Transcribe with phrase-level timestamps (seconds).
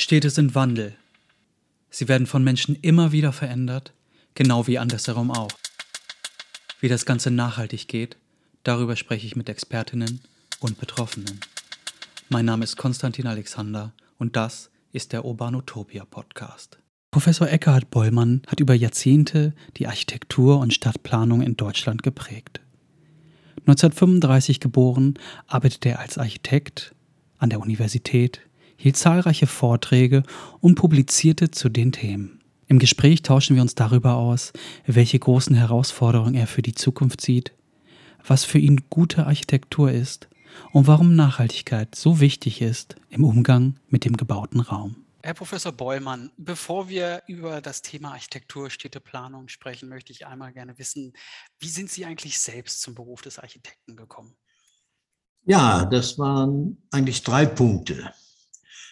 [0.00, 0.94] Städte sind Wandel.
[1.90, 3.92] Sie werden von Menschen immer wieder verändert,
[4.34, 5.50] genau wie andersherum auch.
[6.80, 8.16] Wie das Ganze nachhaltig geht,
[8.62, 10.20] darüber spreche ich mit Expertinnen
[10.60, 11.40] und Betroffenen.
[12.28, 16.78] Mein Name ist Konstantin Alexander und das ist der Urbanutopia Podcast.
[17.10, 22.60] Professor Eckhard Bollmann hat über Jahrzehnte die Architektur und Stadtplanung in Deutschland geprägt.
[23.66, 25.14] 1935 geboren,
[25.48, 26.94] arbeitet er als Architekt
[27.38, 28.47] an der Universität,
[28.78, 30.22] hielt zahlreiche Vorträge
[30.60, 32.40] und publizierte zu den Themen.
[32.68, 34.52] Im Gespräch tauschen wir uns darüber aus,
[34.86, 37.52] welche großen Herausforderungen er für die Zukunft sieht,
[38.26, 40.28] was für ihn gute Architektur ist
[40.72, 44.96] und warum Nachhaltigkeit so wichtig ist im Umgang mit dem gebauten Raum.
[45.22, 50.78] Herr Professor Bollmann, bevor wir über das Thema Architektur, Städteplanung sprechen, möchte ich einmal gerne
[50.78, 51.12] wissen,
[51.58, 54.36] wie sind Sie eigentlich selbst zum Beruf des Architekten gekommen?
[55.44, 58.12] Ja, das waren eigentlich drei Punkte.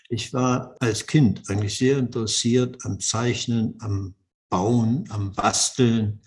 [0.09, 4.15] Ich war als Kind eigentlich sehr interessiert am Zeichnen, am
[4.49, 6.21] Bauen, am Basteln,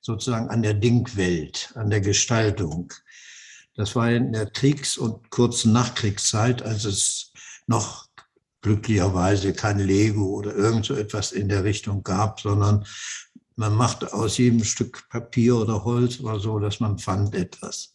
[0.00, 2.92] sozusagen an der Dinkwelt, an der Gestaltung.
[3.74, 7.32] Das war in der Kriegs- und kurzen Nachkriegszeit, als es
[7.66, 8.08] noch
[8.60, 12.84] glücklicherweise kein Lego oder irgend so etwas in der Richtung gab, sondern
[13.58, 17.92] man machte aus jedem Stück Papier oder Holz oder so, dass man fand etwas.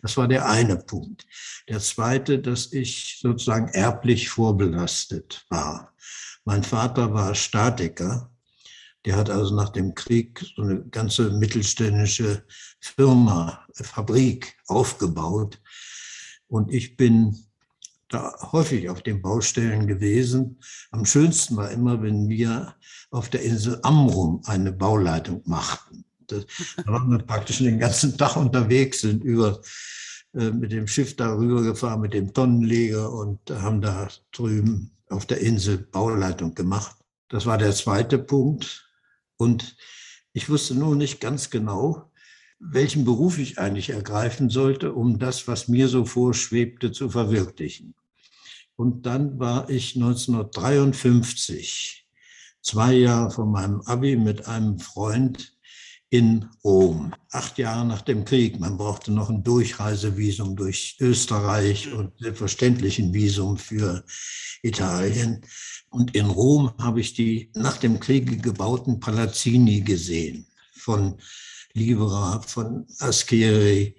[0.00, 1.26] Das war der eine Punkt.
[1.68, 5.94] Der zweite, dass ich sozusagen erblich vorbelastet war.
[6.46, 8.30] Mein Vater war Statiker.
[9.04, 12.42] Der hat also nach dem Krieg so eine ganze mittelständische
[12.80, 15.60] Firma, Fabrik aufgebaut.
[16.48, 17.43] Und ich bin
[18.14, 20.58] da häufig auf den Baustellen gewesen.
[20.90, 22.74] Am schönsten war immer, wenn wir
[23.10, 26.04] auf der Insel Amrum eine Bauleitung machten.
[26.26, 26.36] da
[26.86, 29.60] waren wir praktisch den ganzen Tag unterwegs, sind über
[30.34, 35.40] äh, mit dem Schiff darüber gefahren, mit dem Tonnenleger und haben da drüben auf der
[35.40, 36.96] Insel Bauleitung gemacht.
[37.28, 38.88] Das war der zweite Punkt.
[39.36, 39.76] Und
[40.32, 42.10] ich wusste nur nicht ganz genau,
[42.58, 47.94] welchen Beruf ich eigentlich ergreifen sollte, um das, was mir so vorschwebte, zu verwirklichen.
[48.76, 52.06] Und dann war ich 1953,
[52.60, 55.52] zwei Jahre vor meinem Abi, mit einem Freund
[56.10, 58.60] in Rom, acht Jahre nach dem Krieg.
[58.60, 64.04] Man brauchte noch ein Durchreisevisum durch Österreich und selbstverständlich ein Visum für
[64.62, 65.40] Italien.
[65.90, 71.16] Und in Rom habe ich die nach dem Krieg gebauten Palazzini gesehen von
[71.72, 73.96] Libera, von Ascheri,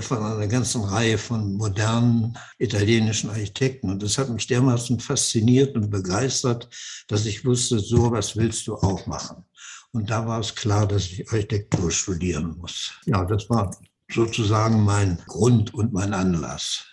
[0.00, 3.90] von einer ganzen Reihe von modernen italienischen Architekten.
[3.90, 6.68] Und das hat mich dermaßen fasziniert und begeistert,
[7.08, 9.44] dass ich wusste, so was willst du auch machen.
[9.92, 12.92] Und da war es klar, dass ich Architektur studieren muss.
[13.06, 13.74] Ja, das war
[14.10, 16.84] sozusagen mein Grund und mein Anlass.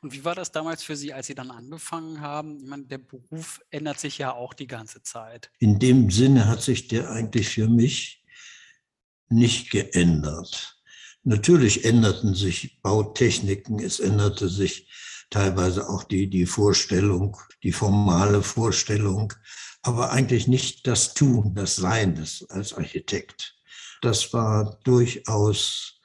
[0.00, 2.58] Und wie war das damals für Sie, als Sie dann angefangen haben?
[2.58, 5.50] Ich meine, der Beruf ändert sich ja auch die ganze Zeit.
[5.60, 8.22] In dem Sinne hat sich der eigentlich für mich
[9.30, 10.73] nicht geändert.
[11.24, 14.88] Natürlich änderten sich Bautechniken, es änderte sich
[15.30, 19.32] teilweise auch die, die Vorstellung, die formale Vorstellung
[19.84, 23.54] aber eigentlich nicht das Tun, das Sein des, als Architekt.
[24.00, 26.00] Das war durchaus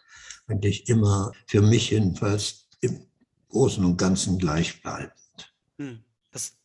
[0.47, 3.07] eigentlich immer für mich jedenfalls im
[3.47, 5.53] Großen und Ganzen gleichbleibend.
[5.78, 6.03] Hm.
[6.31, 6.57] Das,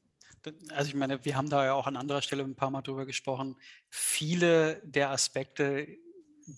[0.71, 3.07] also ich meine, wir haben da ja auch an anderer Stelle ein paar Mal drüber
[3.07, 3.57] gesprochen.
[3.89, 5.87] Viele der Aspekte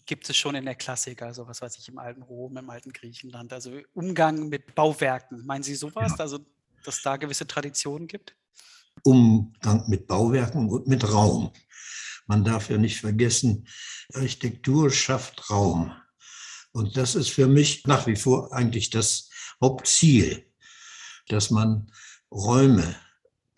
[0.06, 2.92] gibt es schon in der Klassik, also was weiß ich, im alten Rom, im alten
[2.92, 3.52] Griechenland.
[3.52, 5.44] Also Umgang mit Bauwerken.
[5.46, 6.12] Meinen Sie sowas?
[6.12, 6.24] Ja.
[6.24, 6.40] Also,
[6.84, 8.36] dass da gewisse Traditionen gibt?
[9.02, 11.52] Umgang mit Bauwerken und mit Raum.
[12.26, 13.68] Man darf ja nicht vergessen,
[14.12, 15.92] Architektur schafft Raum.
[16.72, 19.30] Und das ist für mich nach wie vor eigentlich das
[19.62, 20.52] Hauptziel,
[21.28, 21.90] dass man
[22.30, 22.96] Räume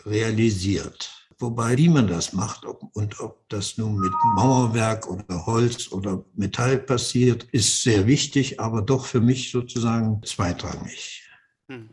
[0.05, 1.18] realisiert.
[1.41, 6.25] Wobei, wie man das macht ob, und ob das nun mit Mauerwerk oder Holz oder
[6.35, 11.29] Metall passiert, ist sehr wichtig, aber doch für mich sozusagen zweitrangig.
[11.69, 11.91] Hm.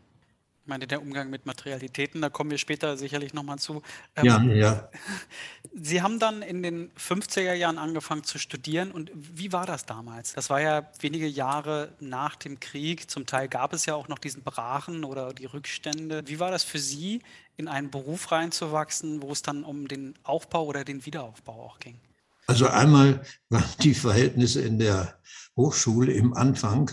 [0.66, 3.82] Ich meine, der Umgang mit Materialitäten, da kommen wir später sicherlich nochmal zu.
[4.16, 4.90] Ähm, ja, ja.
[5.78, 8.90] Sie haben dann in den 50er Jahren angefangen zu studieren.
[8.90, 10.32] Und wie war das damals?
[10.32, 13.10] Das war ja wenige Jahre nach dem Krieg.
[13.10, 16.22] Zum Teil gab es ja auch noch diesen Brachen oder die Rückstände.
[16.26, 17.20] Wie war das für Sie,
[17.58, 22.00] in einen Beruf reinzuwachsen, wo es dann um den Aufbau oder den Wiederaufbau auch ging?
[22.46, 25.18] Also einmal waren die Verhältnisse in der
[25.56, 26.90] Hochschule im Anfang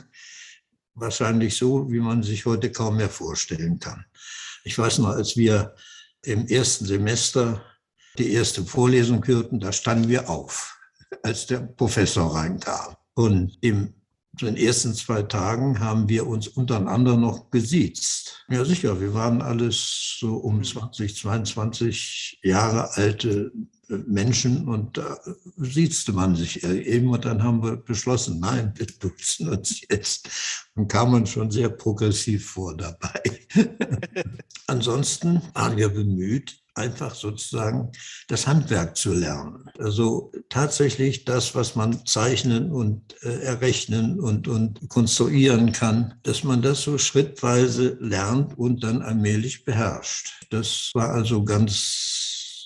[0.94, 4.06] wahrscheinlich so, wie man sich heute kaum mehr vorstellen kann.
[4.65, 5.74] Ich weiß noch, als wir
[6.21, 7.62] im ersten Semester
[8.18, 10.77] die erste Vorlesung hörten, da standen wir auf,
[11.24, 12.95] als der Professor reinkam.
[13.15, 13.94] Und im
[14.38, 18.44] zu den ersten zwei Tagen haben wir uns untereinander noch gesiezt.
[18.50, 23.51] Ja, sicher, wir waren alles so um 20, 22 Jahre alte
[23.88, 25.19] Menschen und da
[25.57, 30.30] siezte man sich eben und dann haben wir beschlossen, nein, wir duzen uns jetzt.
[30.75, 33.21] Und kam man schon sehr progressiv vor dabei.
[34.68, 37.91] Ansonsten waren wir bemüht, einfach sozusagen
[38.27, 39.69] das Handwerk zu lernen.
[39.77, 46.62] Also tatsächlich das, was man zeichnen und äh, errechnen und, und konstruieren kann, dass man
[46.62, 50.47] das so schrittweise lernt und dann allmählich beherrscht.
[50.50, 52.22] Das war also ganz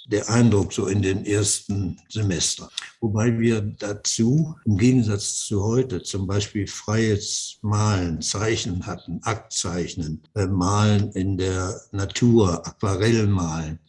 [0.07, 2.69] der Eindruck so in den ersten Semestern.
[3.01, 10.47] Wobei wir dazu im Gegensatz zu heute zum Beispiel freies Malen, Zeichnen hatten, Aktzeichnen, äh,
[10.47, 13.79] Malen in der Natur, Aquarellmalen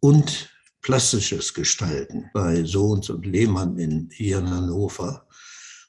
[0.00, 0.50] und
[0.82, 5.25] plastisches Gestalten bei Sohns und Lehmann in, hier in Hannover.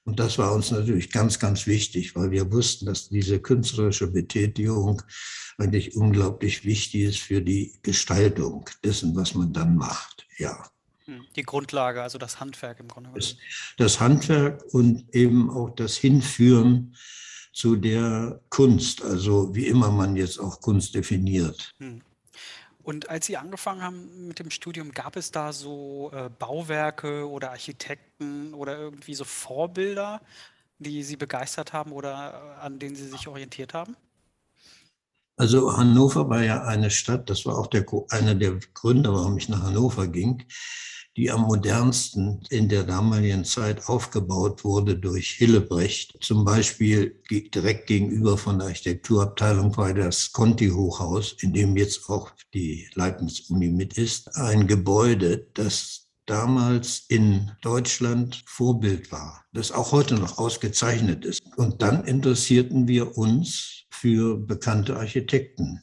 [0.07, 5.01] Und das war uns natürlich ganz, ganz wichtig, weil wir wussten, dass diese künstlerische Betätigung
[5.57, 10.25] eigentlich unglaublich wichtig ist für die Gestaltung dessen, was man dann macht.
[10.37, 10.65] Ja.
[11.03, 13.09] Hm, die Grundlage, also das Handwerk im Grunde.
[13.13, 13.35] Das,
[13.75, 16.95] das Handwerk und eben auch das Hinführen
[17.51, 21.75] zu der Kunst, also wie immer man jetzt auch Kunst definiert.
[21.79, 22.01] Hm.
[22.87, 27.51] Und als Sie angefangen haben mit dem Studium, gab es da so äh, Bauwerke oder
[27.51, 30.21] Architekten oder irgendwie so Vorbilder,
[30.79, 33.97] die Sie begeistert haben oder äh, an denen Sie sich orientiert haben?
[35.35, 39.49] Also Hannover war ja eine Stadt, das war auch der, einer der Gründe, warum ich
[39.49, 40.45] nach Hannover ging,
[41.17, 46.15] die am modernsten in der damaligen Zeit aufgebaut wurde durch Hillebrecht.
[46.21, 52.87] Zum Beispiel direkt gegenüber von der Architekturabteilung war das Conti-Hochhaus, in dem jetzt auch die
[52.93, 60.37] Leibniz-Uni mit ist, ein Gebäude, das damals in Deutschland Vorbild war, das auch heute noch
[60.37, 61.41] ausgezeichnet ist.
[61.55, 65.81] Und dann interessierten wir uns für bekannte Architekten,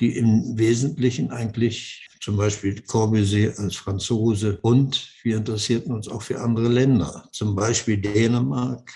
[0.00, 4.58] die im Wesentlichen eigentlich zum Beispiel Corbusier als Franzose.
[4.60, 8.92] Und wir interessierten uns auch für andere Länder, zum Beispiel Dänemark,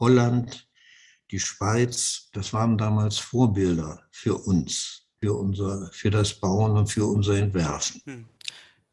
[0.00, 0.68] Holland,
[1.30, 2.28] die Schweiz.
[2.32, 8.02] Das waren damals Vorbilder für uns, für, unser, für das Bauen und für unser Entwerfen.
[8.04, 8.24] Hm.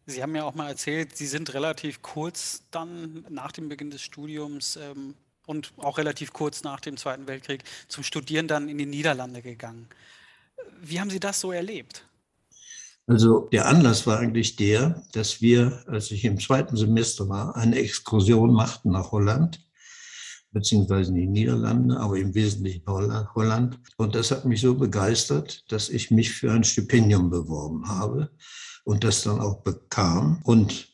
[0.05, 4.03] Sie haben ja auch mal erzählt, Sie sind relativ kurz dann nach dem Beginn des
[4.03, 5.15] Studiums ähm,
[5.47, 9.87] und auch relativ kurz nach dem Zweiten Weltkrieg zum Studieren dann in die Niederlande gegangen.
[10.79, 12.05] Wie haben Sie das so erlebt?
[13.05, 17.75] Also der Anlass war eigentlich der, dass wir, als ich im zweiten Semester war, eine
[17.75, 19.59] Exkursion machten nach Holland,
[20.51, 23.79] beziehungsweise in die Niederlande, aber im Wesentlichen Holland.
[23.97, 28.31] Und das hat mich so begeistert, dass ich mich für ein Stipendium beworben habe
[28.85, 30.39] und das dann auch bekam.
[30.43, 30.87] Und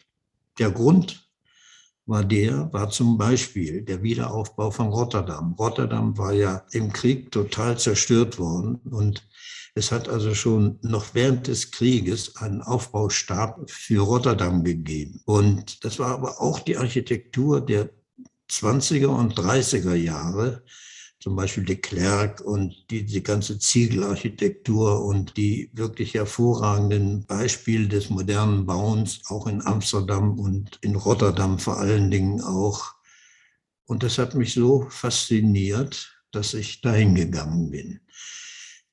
[0.58, 1.29] der Grund
[2.10, 5.54] war der, war zum Beispiel der Wiederaufbau von Rotterdam.
[5.54, 9.28] Rotterdam war ja im Krieg total zerstört worden und
[9.76, 15.22] es hat also schon noch während des Krieges einen Aufbaustab für Rotterdam gegeben.
[15.26, 17.92] Und das war aber auch die Architektur der
[18.50, 20.64] 20er und 30er Jahre,
[21.20, 28.10] zum Beispiel de Klerk und die, die ganze Ziegelarchitektur und die wirklich hervorragenden Beispiele des
[28.10, 32.96] modernen Bauens, auch in Amsterdam und in Rotterdam vor allen Dingen auch.
[33.86, 38.00] Und das hat mich so fasziniert, dass ich dahin gegangen bin.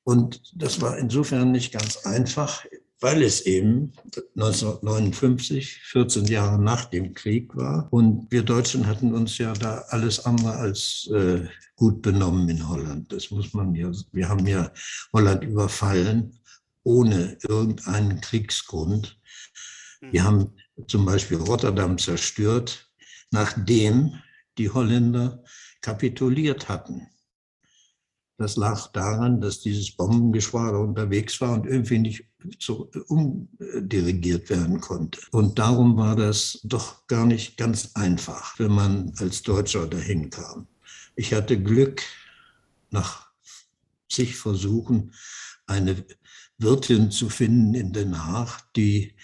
[0.03, 2.65] Und das war insofern nicht ganz einfach,
[3.01, 3.93] weil es eben
[4.37, 7.89] 1959, 14 Jahre nach dem Krieg war.
[7.91, 13.13] Und wir Deutschen hatten uns ja da alles andere als äh, gut benommen in Holland.
[13.13, 14.73] Das muss man ja, wir haben ja
[15.13, 16.39] Holland überfallen
[16.85, 19.19] ohne irgendeinen Kriegsgrund.
[20.01, 20.53] Wir haben
[20.87, 22.91] zum Beispiel Rotterdam zerstört,
[23.31, 24.15] nachdem
[24.57, 25.43] die Holländer
[25.81, 27.09] kapituliert hatten.
[28.39, 32.25] Das lag daran, dass dieses Bombengeschwader unterwegs war und irgendwie nicht
[32.59, 35.21] so umdirigiert werden konnte.
[35.31, 40.67] Und darum war das doch gar nicht ganz einfach, wenn man als Deutscher dahin kam.
[41.15, 42.03] Ich hatte Glück,
[42.91, 43.31] nach
[44.09, 45.13] zig Versuchen
[45.67, 46.05] eine
[46.59, 49.15] Wirtin zu finden in Den Haag, die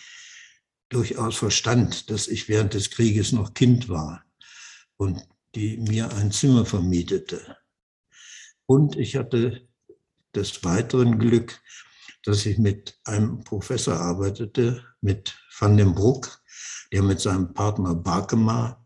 [0.88, 4.24] durchaus verstand, dass ich während des Krieges noch Kind war
[4.96, 5.22] und
[5.54, 7.56] die mir ein Zimmer vermietete.
[8.72, 9.68] Und ich hatte
[10.34, 11.60] des weiteren Glück,
[12.24, 16.40] dass ich mit einem Professor arbeitete, mit Van den Broek,
[16.90, 18.82] der mit seinem Partner Barkema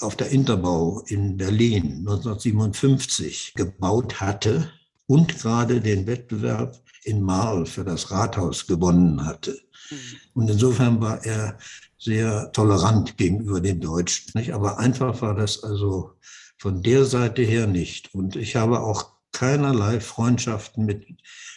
[0.00, 4.72] auf der Interbau in Berlin 1957 gebaut hatte
[5.04, 9.60] und gerade den Wettbewerb in Marl für das Rathaus gewonnen hatte.
[9.90, 9.96] Mhm.
[10.32, 11.58] Und insofern war er
[11.98, 14.30] sehr tolerant gegenüber den Deutschen.
[14.32, 14.54] Nicht?
[14.54, 16.12] Aber einfach war das also
[16.56, 18.14] von der Seite her nicht.
[18.14, 21.06] Und ich habe auch keinerlei Freundschaften mit,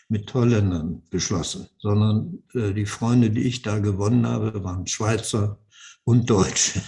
[0.10, 5.60] mit Holländern geschlossen, sondern äh, die Freunde, die ich da gewonnen habe, waren Schweizer
[6.04, 6.82] und Deutsche.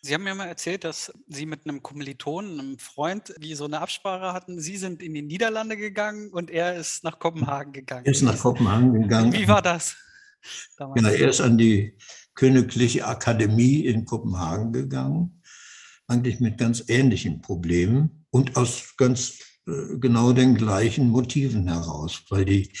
[0.00, 3.80] Sie haben mir mal erzählt, dass Sie mit einem Kommilitonen, einem Freund, wie so eine
[3.80, 4.60] Absprache hatten.
[4.60, 8.06] Sie sind in die Niederlande gegangen und er ist nach Kopenhagen gegangen.
[8.06, 9.32] Er ist nach Kopenhagen gegangen.
[9.32, 9.96] Wie war das?
[10.76, 11.02] Damals?
[11.02, 11.98] Genau, er ist an die
[12.34, 15.42] Königliche Akademie in Kopenhagen gegangen,
[16.06, 19.40] eigentlich mit ganz ähnlichen Problemen und aus ganz
[20.00, 22.72] genau den gleichen Motiven heraus, weil die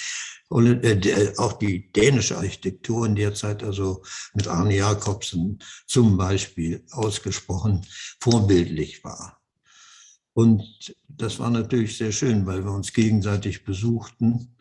[0.50, 4.02] äh, auch die dänische Architektur in der Zeit, also
[4.34, 7.86] mit Arne Jacobsen zum Beispiel ausgesprochen
[8.20, 9.40] vorbildlich war.
[10.32, 14.56] Und das war natürlich sehr schön, weil wir uns gegenseitig besuchten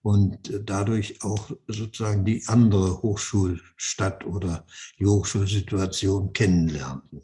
[0.00, 4.66] und dadurch auch sozusagen die andere Hochschulstadt oder
[4.98, 7.20] die Hochschulsituation kennenlernten.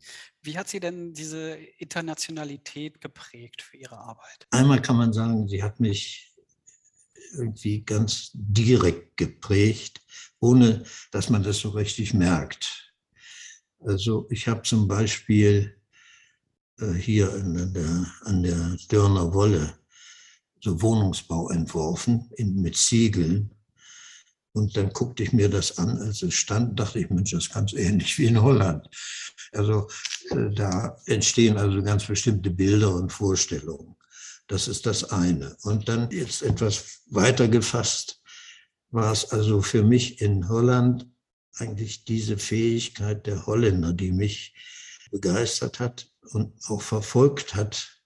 [0.48, 4.46] Wie hat sie denn diese Internationalität geprägt für Ihre Arbeit?
[4.50, 6.34] Einmal kann man sagen, sie hat mich
[7.34, 10.00] irgendwie ganz direkt geprägt,
[10.40, 12.94] ohne dass man das so richtig merkt.
[13.80, 15.76] Also ich habe zum Beispiel
[16.78, 19.78] äh, hier an der, an der Dörner Wolle
[20.60, 23.50] so Wohnungsbau entworfen in, mit Ziegeln.
[24.58, 27.54] Und dann guckte ich mir das an, als es stand, dachte ich, Mensch, das ist
[27.54, 28.88] ganz ähnlich wie in Holland.
[29.52, 29.88] Also
[30.30, 33.94] äh, da entstehen also ganz bestimmte Bilder und Vorstellungen.
[34.48, 35.56] Das ist das eine.
[35.62, 38.20] Und dann jetzt etwas weiter gefasst,
[38.90, 41.06] war es also für mich in Holland
[41.54, 44.54] eigentlich diese Fähigkeit der Holländer, die mich
[45.10, 48.02] begeistert hat und auch verfolgt hat,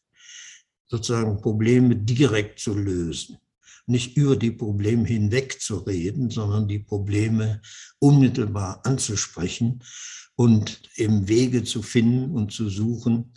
[0.86, 3.38] sozusagen Probleme direkt zu lösen.
[3.86, 7.60] Nicht über die Probleme hinweg zu reden, sondern die Probleme
[7.98, 9.82] unmittelbar anzusprechen
[10.36, 13.34] und im Wege zu finden und zu suchen,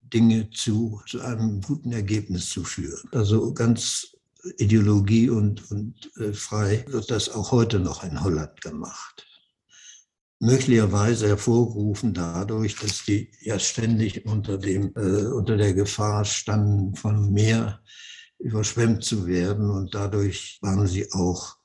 [0.00, 3.08] Dinge zu, zu einem guten Ergebnis zu führen.
[3.12, 4.16] Also ganz
[4.58, 9.26] Ideologie und, und äh, frei wird das auch heute noch in Holland gemacht
[10.38, 17.32] möglicherweise hervorgerufen dadurch, dass die ja ständig unter, dem, äh, unter der Gefahr standen, von
[17.32, 17.80] Meer
[18.38, 19.70] überschwemmt zu werden.
[19.70, 21.56] Und dadurch waren sie auch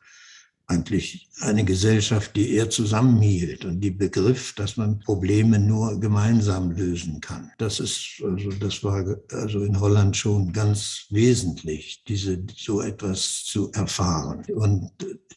[0.72, 7.20] eigentlich eine Gesellschaft, die eher zusammenhielt und die Begriff, dass man Probleme nur gemeinsam lösen
[7.20, 7.52] kann.
[7.58, 13.72] Das ist, also das war also in Holland schon ganz wesentlich, diese, so etwas zu
[13.74, 14.46] erfahren.
[14.56, 14.92] Und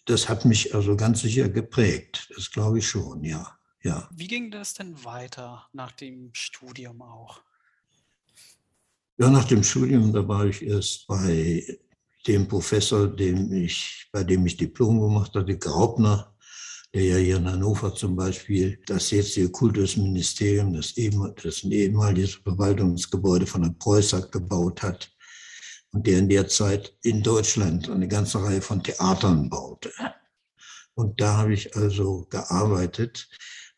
[0.06, 2.30] das hat mich also ganz sicher geprägt.
[2.34, 3.58] Das glaube ich schon, ja.
[3.82, 4.08] ja.
[4.14, 7.40] Wie ging das denn weiter nach dem Studium auch?
[9.16, 11.64] Ja, nach dem Studium, da war ich erst bei
[12.26, 16.34] dem Professor, dem ich, bei dem ich Diplom gemacht hatte, Graupner,
[16.92, 23.62] der ja hier in Hannover zum Beispiel das jetzige Kultusministerium, das, das ehemalige Verwaltungsgebäude von
[23.62, 25.12] der Preußer gebaut hat
[25.92, 29.92] und der in der Zeit in Deutschland eine ganze Reihe von Theatern baute.
[30.94, 33.28] Und da habe ich also gearbeitet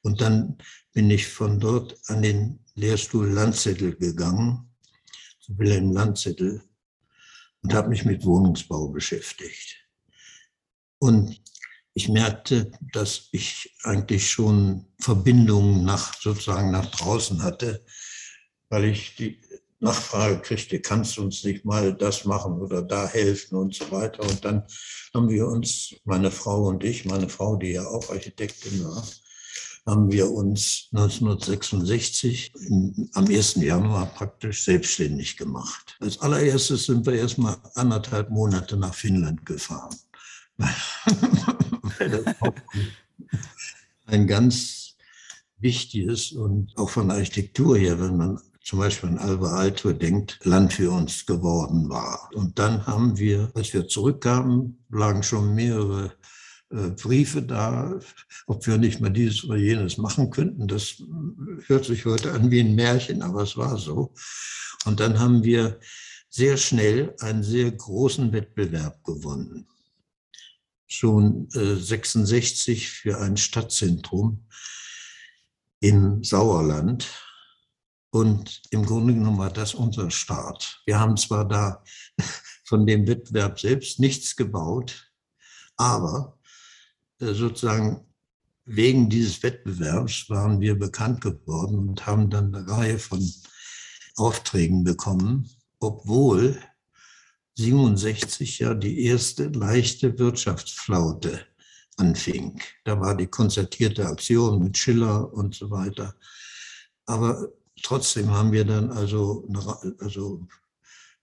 [0.00, 0.57] und dann
[0.95, 4.66] bin ich von dort an den Lehrstuhl Landzettel gegangen,
[5.49, 6.62] Wilhelm Landzettel,
[7.62, 9.88] und habe mich mit Wohnungsbau beschäftigt.
[10.99, 11.43] Und
[11.95, 17.85] ich merkte, dass ich eigentlich schon Verbindungen nach, sozusagen nach draußen hatte,
[18.69, 19.41] weil ich die
[19.81, 24.23] Nachfrage kriegte, kannst du uns nicht mal das machen oder da helfen und so weiter.
[24.23, 24.65] Und dann
[25.12, 29.07] haben wir uns, meine Frau und ich, meine Frau, die ja auch Architektin war,
[29.87, 33.55] haben wir uns 1966 im, am 1.
[33.57, 35.97] Januar praktisch selbstständig gemacht.
[36.00, 39.95] Als allererstes sind wir erstmal anderthalb Monate nach Finnland gefahren.
[44.07, 44.97] ein ganz
[45.59, 50.73] wichtiges und auch von Architektur her, wenn man zum Beispiel an Alba Alto denkt, Land
[50.73, 52.28] für uns geworden war.
[52.35, 56.12] Und dann haben wir, als wir zurückkamen, lagen schon mehrere
[56.71, 57.99] äh, Briefe da,
[58.47, 60.67] ob wir nicht mal dieses oder jenes machen könnten.
[60.67, 61.03] Das
[61.67, 64.13] hört sich heute an wie ein Märchen, aber es war so.
[64.85, 65.79] Und dann haben wir
[66.29, 69.69] sehr schnell einen sehr großen Wettbewerb gewonnen.
[70.87, 74.47] Schon äh, 66 für ein Stadtzentrum
[75.81, 77.09] im Sauerland.
[78.11, 80.83] Und im Grunde genommen war das unser Start.
[80.87, 81.85] Wir haben zwar da
[82.65, 85.13] von dem Wettbewerb selbst nichts gebaut,
[85.77, 86.36] aber
[87.19, 88.07] sozusagen
[88.65, 93.25] wegen dieses Wettbewerbs waren wir bekannt geworden und haben dann eine Reihe von
[94.17, 96.59] Aufträgen bekommen, obwohl
[97.55, 101.47] 67 ja die erste leichte Wirtschaftsflaute
[101.97, 102.61] anfing.
[102.85, 106.15] Da war die konzertierte Aktion mit Schiller und so weiter.
[107.07, 107.49] Aber
[107.83, 109.49] trotzdem haben wir dann also,
[110.01, 110.47] also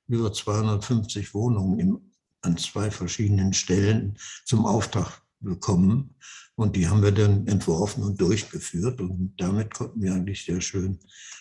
[0.08, 6.16] über 250 Wohnungen im, an zwei verschiedenen Stellen zum Auftrag bekommen.
[6.56, 9.02] Und die haben wir dann entworfen und durchgeführt.
[9.02, 11.00] Und damit konnten wir eigentlich sehr schön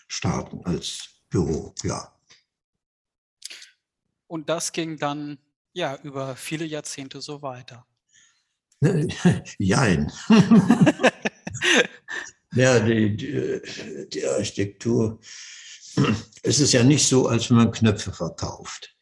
[0.08, 2.12] starten als Büro, ja.
[4.26, 5.38] Und das ging dann
[5.72, 7.86] ja über viele Jahrzehnte so weiter.
[9.58, 10.10] Jein.
[12.54, 13.60] ja, die, die,
[14.12, 15.20] die Architektur,
[16.42, 18.96] es ist ja nicht so, als wenn man Knöpfe verkauft.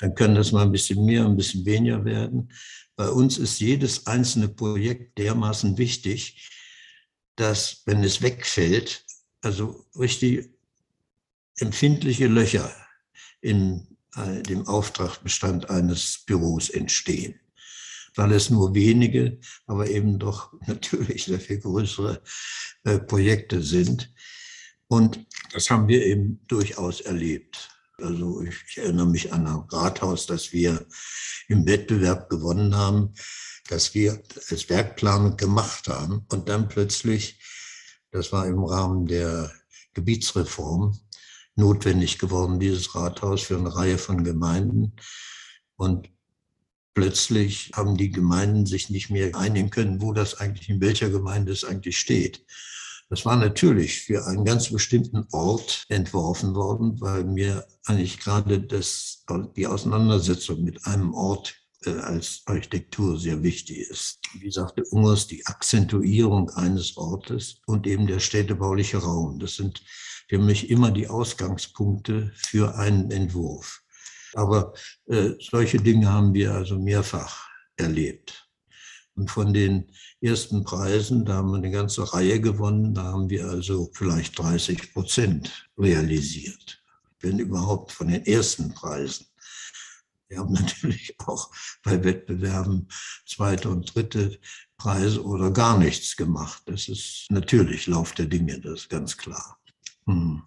[0.00, 2.52] Dann können das mal ein bisschen mehr, ein bisschen weniger werden.
[2.96, 6.50] Bei uns ist jedes einzelne Projekt dermaßen wichtig,
[7.36, 9.04] dass, wenn es wegfällt,
[9.40, 10.50] also richtig
[11.56, 12.74] empfindliche Löcher
[13.40, 17.38] in äh, dem Auftragsbestand eines Büros entstehen
[18.14, 22.22] weil es nur wenige, aber eben doch natürlich sehr viel größere
[22.84, 24.12] äh, Projekte sind.
[24.88, 27.70] Und das haben wir eben durchaus erlebt.
[28.02, 30.86] Also ich, ich erinnere mich an ein Rathaus, das wir
[31.48, 33.14] im Wettbewerb gewonnen haben,
[33.68, 37.40] dass wir als Werkplanung gemacht haben und dann plötzlich,
[38.10, 39.52] das war im Rahmen der
[39.94, 40.98] Gebietsreform,
[41.54, 44.94] notwendig geworden, dieses Rathaus für eine Reihe von Gemeinden.
[45.76, 46.08] Und
[46.94, 51.52] plötzlich haben die Gemeinden sich nicht mehr einigen können, wo das eigentlich, in welcher Gemeinde
[51.52, 52.44] es eigentlich steht.
[53.12, 59.26] Das war natürlich für einen ganz bestimmten Ort entworfen worden, weil mir eigentlich gerade das,
[59.54, 61.54] die Auseinandersetzung mit einem Ort
[61.84, 64.18] äh, als Architektur sehr wichtig ist.
[64.40, 69.38] Wie sagte Ungers, die Akzentuierung eines Ortes und eben der städtebauliche Raum.
[69.38, 69.82] Das sind
[70.30, 73.82] für mich immer die Ausgangspunkte für einen Entwurf.
[74.32, 74.72] Aber
[75.04, 78.48] äh, solche Dinge haben wir also mehrfach erlebt.
[79.14, 79.92] Und von den
[80.22, 84.92] ersten Preisen, da haben wir eine ganze Reihe gewonnen, da haben wir also vielleicht 30
[84.92, 86.82] Prozent realisiert,
[87.20, 89.26] wenn überhaupt von den ersten Preisen.
[90.28, 91.50] Wir haben natürlich auch
[91.82, 92.88] bei Wettbewerben
[93.26, 94.38] zweite und dritte
[94.76, 96.62] Preise oder gar nichts gemacht.
[96.66, 99.58] Das ist natürlich Lauf der Dinge, das ist ganz klar.
[100.06, 100.42] Hm.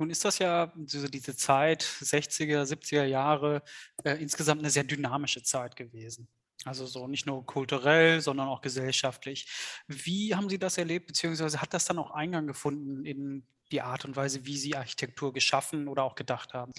[0.00, 3.62] Nun ist das ja diese Zeit, 60er, 70er Jahre,
[4.04, 6.28] äh, insgesamt eine sehr dynamische Zeit gewesen.
[6.64, 9.46] Also so nicht nur kulturell, sondern auch gesellschaftlich.
[9.86, 14.04] Wie haben Sie das erlebt, beziehungsweise hat das dann auch Eingang gefunden in die Art
[14.04, 16.72] und Weise, wie Sie Architektur geschaffen oder auch gedacht haben?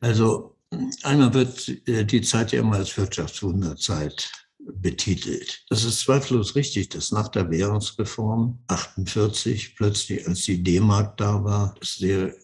[0.00, 0.56] Also
[1.02, 5.64] einmal wird äh, die Zeit ja immer als Wirtschaftswunderzeit betitelt.
[5.70, 11.74] Das ist zweifellos richtig, dass nach der Währungsreform 48 plötzlich, als die D-Mark da war,
[11.80, 12.34] sehr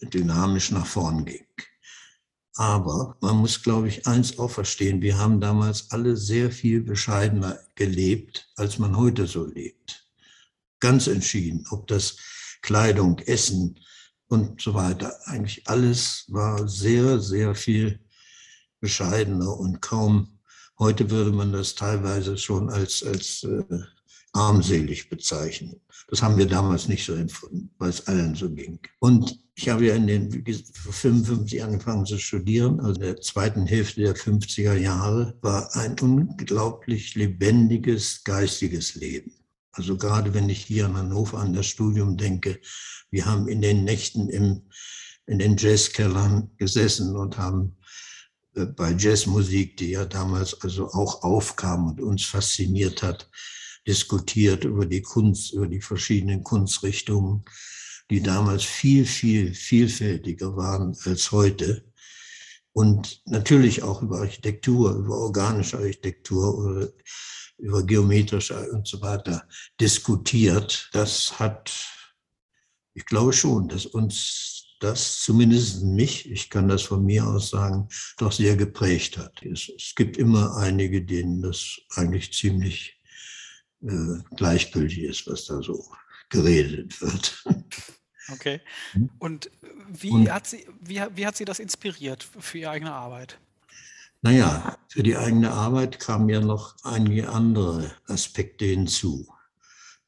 [0.00, 1.46] dynamisch nach vorn ging.
[2.56, 5.02] Aber man muss, glaube ich, eins auch verstehen.
[5.02, 10.08] Wir haben damals alle sehr viel bescheidener gelebt, als man heute so lebt.
[10.78, 12.16] Ganz entschieden, ob das
[12.62, 13.80] Kleidung, Essen
[14.28, 18.00] und so weiter, eigentlich alles war sehr, sehr viel
[18.80, 20.38] bescheidener und kaum,
[20.78, 23.64] heute würde man das teilweise schon als, als äh,
[24.34, 25.80] armselig bezeichnen.
[26.08, 28.78] Das haben wir damals nicht so empfunden, weil es allen so ging.
[28.98, 34.00] Und ich habe ja in den 55 angefangen zu studieren, also in der zweiten Hälfte
[34.00, 39.32] der 50er Jahre, war ein unglaublich lebendiges geistiges Leben.
[39.72, 42.60] Also gerade wenn ich hier in Hannover an das Studium denke,
[43.10, 44.62] wir haben in den Nächten im,
[45.26, 47.76] in den Jazzkellern gesessen und haben
[48.56, 53.30] äh, bei Jazzmusik, die ja damals also auch aufkam und uns fasziniert hat,
[53.86, 57.44] diskutiert über die Kunst, über die verschiedenen Kunstrichtungen,
[58.10, 61.84] die damals viel, viel vielfältiger waren als heute.
[62.72, 66.92] Und natürlich auch über Architektur, über organische Architektur oder
[67.58, 69.46] über geometrische und so weiter
[69.80, 70.90] diskutiert.
[70.92, 71.72] Das hat,
[72.94, 77.88] ich glaube schon, dass uns das zumindest mich, ich kann das von mir aus sagen,
[78.18, 79.42] doch sehr geprägt hat.
[79.42, 83.00] Es, es gibt immer einige, denen das eigentlich ziemlich
[83.86, 85.84] äh, gleichgültig ist, was da so
[86.30, 87.44] geredet wird.
[88.32, 88.60] Okay.
[88.92, 89.10] Hm?
[89.18, 89.50] Und
[89.88, 93.38] wie, Und, hat sie, wie, wie hat sie das inspiriert für ihre eigene Arbeit?
[94.22, 99.28] Naja, für die eigene Arbeit kamen ja noch einige andere Aspekte hinzu.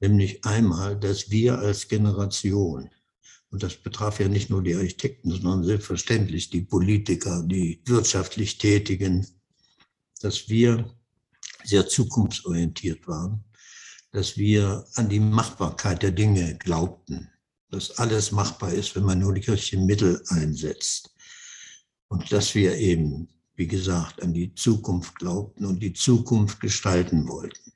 [0.00, 2.88] Nämlich einmal, dass wir als Generation,
[3.50, 9.26] und das betraf ja nicht nur die Architekten, sondern selbstverständlich die Politiker, die wirtschaftlich Tätigen,
[10.22, 10.90] dass wir
[11.64, 13.44] sehr zukunftsorientiert waren
[14.16, 17.30] dass wir an die Machbarkeit der Dinge glaubten,
[17.68, 21.14] dass alles machbar ist, wenn man nur die richtigen Mittel einsetzt.
[22.08, 27.74] Und dass wir eben, wie gesagt, an die Zukunft glaubten und die Zukunft gestalten wollten.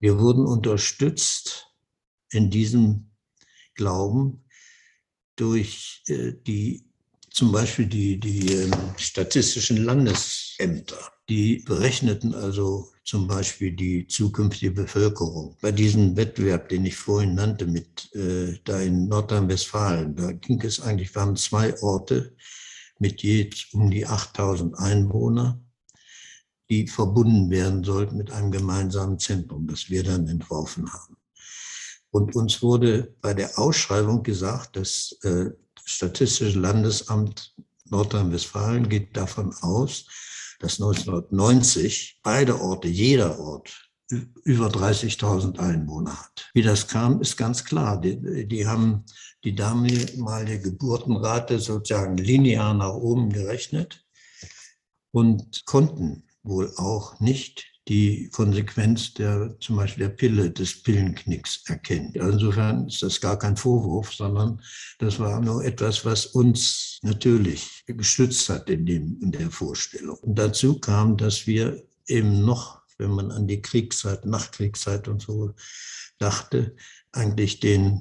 [0.00, 1.68] Wir wurden unterstützt
[2.32, 3.12] in diesem
[3.74, 4.42] Glauben
[5.36, 6.84] durch äh, die
[7.30, 10.98] zum Beispiel die, die ähm, statistischen Landesämter.
[11.28, 15.56] Die berechneten also zum Beispiel die zukünftige Bevölkerung.
[15.60, 20.80] Bei diesem Wettbewerb, den ich vorhin nannte, mit äh, da in Nordrhein-Westfalen, da ging es
[20.80, 22.36] eigentlich, waren zwei Orte
[22.98, 25.60] mit je um die 8000 Einwohner,
[26.70, 31.16] die verbunden werden sollten mit einem gemeinsamen Zentrum, das wir dann entworfen haben.
[32.10, 35.50] Und uns wurde bei der Ausschreibung gesagt, das äh,
[35.84, 37.54] Statistische Landesamt
[37.86, 40.06] Nordrhein-Westfalen geht davon aus,
[40.62, 43.90] dass 1990 beide Orte, jeder Ort,
[44.44, 46.50] über 30.000 Einwohner hat.
[46.54, 48.00] Wie das kam, ist ganz klar.
[48.00, 49.04] Die, die haben
[49.42, 54.04] die damalige Geburtenrate sozusagen linear nach oben gerechnet
[55.12, 62.12] und konnten wohl auch nicht die Konsequenz der zum Beispiel der Pille, des Pillenknicks erkennen.
[62.14, 64.60] insofern ist das gar kein Vorwurf, sondern
[64.98, 70.16] das war nur etwas, was uns natürlich gestützt hat in, dem, in der Vorstellung.
[70.18, 75.54] Und dazu kam, dass wir eben noch, wenn man an die Kriegszeit, Nachkriegszeit und so
[76.18, 76.76] dachte,
[77.10, 78.00] eigentlich den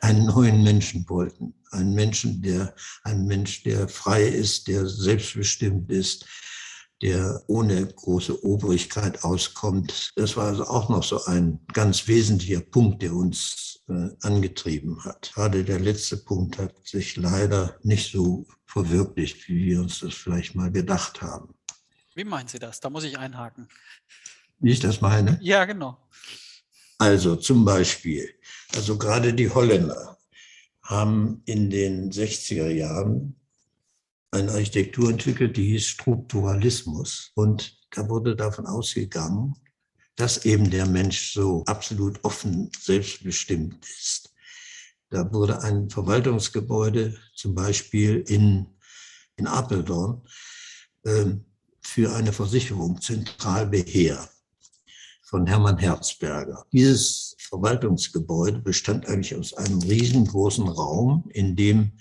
[0.00, 1.54] einen neuen Menschen wollten.
[1.70, 6.26] Einen Menschen, der ein Mensch, der frei ist, der selbstbestimmt ist,
[7.02, 10.12] der ohne große Obrigkeit auskommt.
[10.16, 15.32] Das war also auch noch so ein ganz wesentlicher Punkt, der uns äh, angetrieben hat.
[15.34, 20.54] Gerade der letzte Punkt hat sich leider nicht so verwirklicht, wie wir uns das vielleicht
[20.54, 21.54] mal gedacht haben.
[22.14, 22.78] Wie meinen Sie das?
[22.78, 23.68] Da muss ich einhaken.
[24.60, 25.38] Wie ich das meine?
[25.42, 25.98] Ja, genau.
[26.98, 28.28] Also zum Beispiel,
[28.76, 30.18] also gerade die Holländer
[30.84, 33.34] haben in den 60er Jahren
[34.32, 37.30] eine Architektur entwickelt, die hieß Strukturalismus.
[37.34, 39.54] Und da wurde davon ausgegangen,
[40.16, 44.34] dass eben der Mensch so absolut offen selbstbestimmt ist.
[45.10, 48.66] Da wurde ein Verwaltungsgebäude zum Beispiel in,
[49.36, 50.22] in Apeldoorn
[51.04, 51.26] äh,
[51.82, 54.28] für eine Versicherung zentral beheer
[55.22, 56.64] von Hermann Herzberger.
[56.72, 61.92] Dieses Verwaltungsgebäude bestand eigentlich aus einem riesengroßen Raum, in dem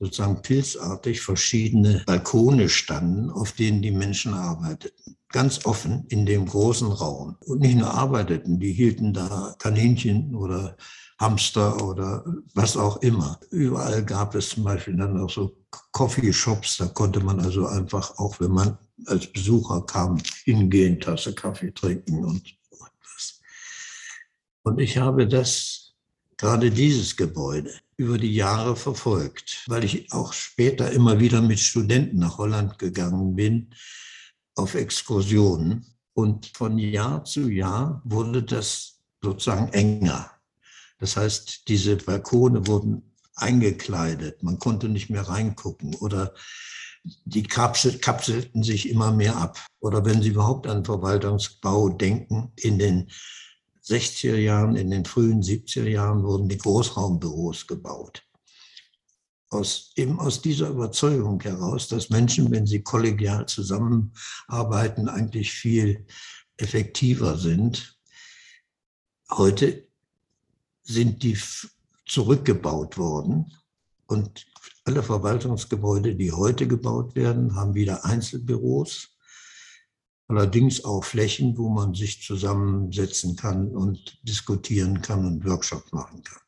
[0.00, 5.16] sozusagen pilzartig verschiedene Balkone standen, auf denen die Menschen arbeiteten.
[5.30, 7.36] Ganz offen in dem großen Raum.
[7.44, 10.76] Und nicht nur arbeiteten, die hielten da Kaninchen oder
[11.18, 13.40] Hamster oder was auch immer.
[13.50, 15.56] Überall gab es zum Beispiel dann auch so
[15.92, 21.72] Coffeeshops, da konnte man also einfach, auch wenn man als Besucher kam, hingehen, Tasse Kaffee
[21.72, 23.40] trinken und etwas.
[24.62, 25.94] Und ich habe das,
[26.36, 32.20] gerade dieses Gebäude, über die Jahre verfolgt, weil ich auch später immer wieder mit Studenten
[32.20, 33.74] nach Holland gegangen bin
[34.54, 35.84] auf Exkursionen.
[36.14, 40.30] Und von Jahr zu Jahr wurde das sozusagen enger.
[40.98, 46.34] Das heißt, diese Balkone wurden eingekleidet, man konnte nicht mehr reingucken oder
[47.24, 49.58] die Kapsel, kapselten sich immer mehr ab.
[49.80, 53.10] Oder wenn Sie überhaupt an Verwaltungsbau denken, in den
[53.88, 58.22] 60er Jahren, in den frühen 70er Jahren wurden die Großraumbüros gebaut.
[59.50, 66.06] Aus, eben aus dieser Überzeugung heraus, dass Menschen, wenn sie kollegial zusammenarbeiten, eigentlich viel
[66.58, 67.98] effektiver sind.
[69.30, 69.88] Heute
[70.82, 71.38] sind die
[72.06, 73.54] zurückgebaut worden
[74.06, 74.46] und
[74.84, 79.17] alle Verwaltungsgebäude, die heute gebaut werden, haben wieder Einzelbüros
[80.28, 86.40] allerdings auch Flächen, wo man sich zusammensetzen kann und diskutieren kann und Workshops machen kann.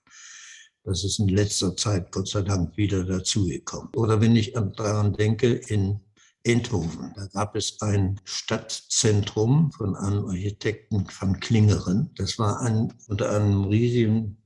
[0.85, 3.90] Das ist in letzter Zeit Gott sei Dank wieder dazugekommen.
[3.97, 6.01] Oder wenn ich daran denke, in
[6.43, 12.11] Enthoven, da gab es ein Stadtzentrum von einem Architekten van Klingeren.
[12.16, 14.38] Das war ein, unter einem riesigen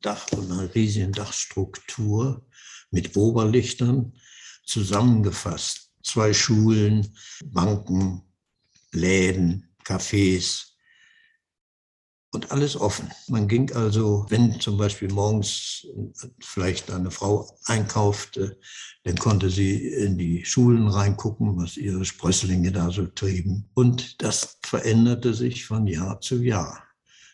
[0.00, 2.46] Dach und einer riesigen Dachstruktur
[2.90, 4.14] mit Oberlichtern
[4.64, 5.90] zusammengefasst.
[6.02, 8.22] Zwei Schulen, Banken,
[8.92, 10.72] Läden, Cafés
[12.32, 13.10] und alles offen.
[13.28, 15.86] Man ging also, wenn zum Beispiel morgens
[16.40, 18.58] vielleicht eine Frau einkaufte,
[19.04, 23.68] dann konnte sie in die Schulen reingucken, was ihre Sprösslinge da so trieben.
[23.74, 26.91] Und das veränderte sich von Jahr zu Jahr.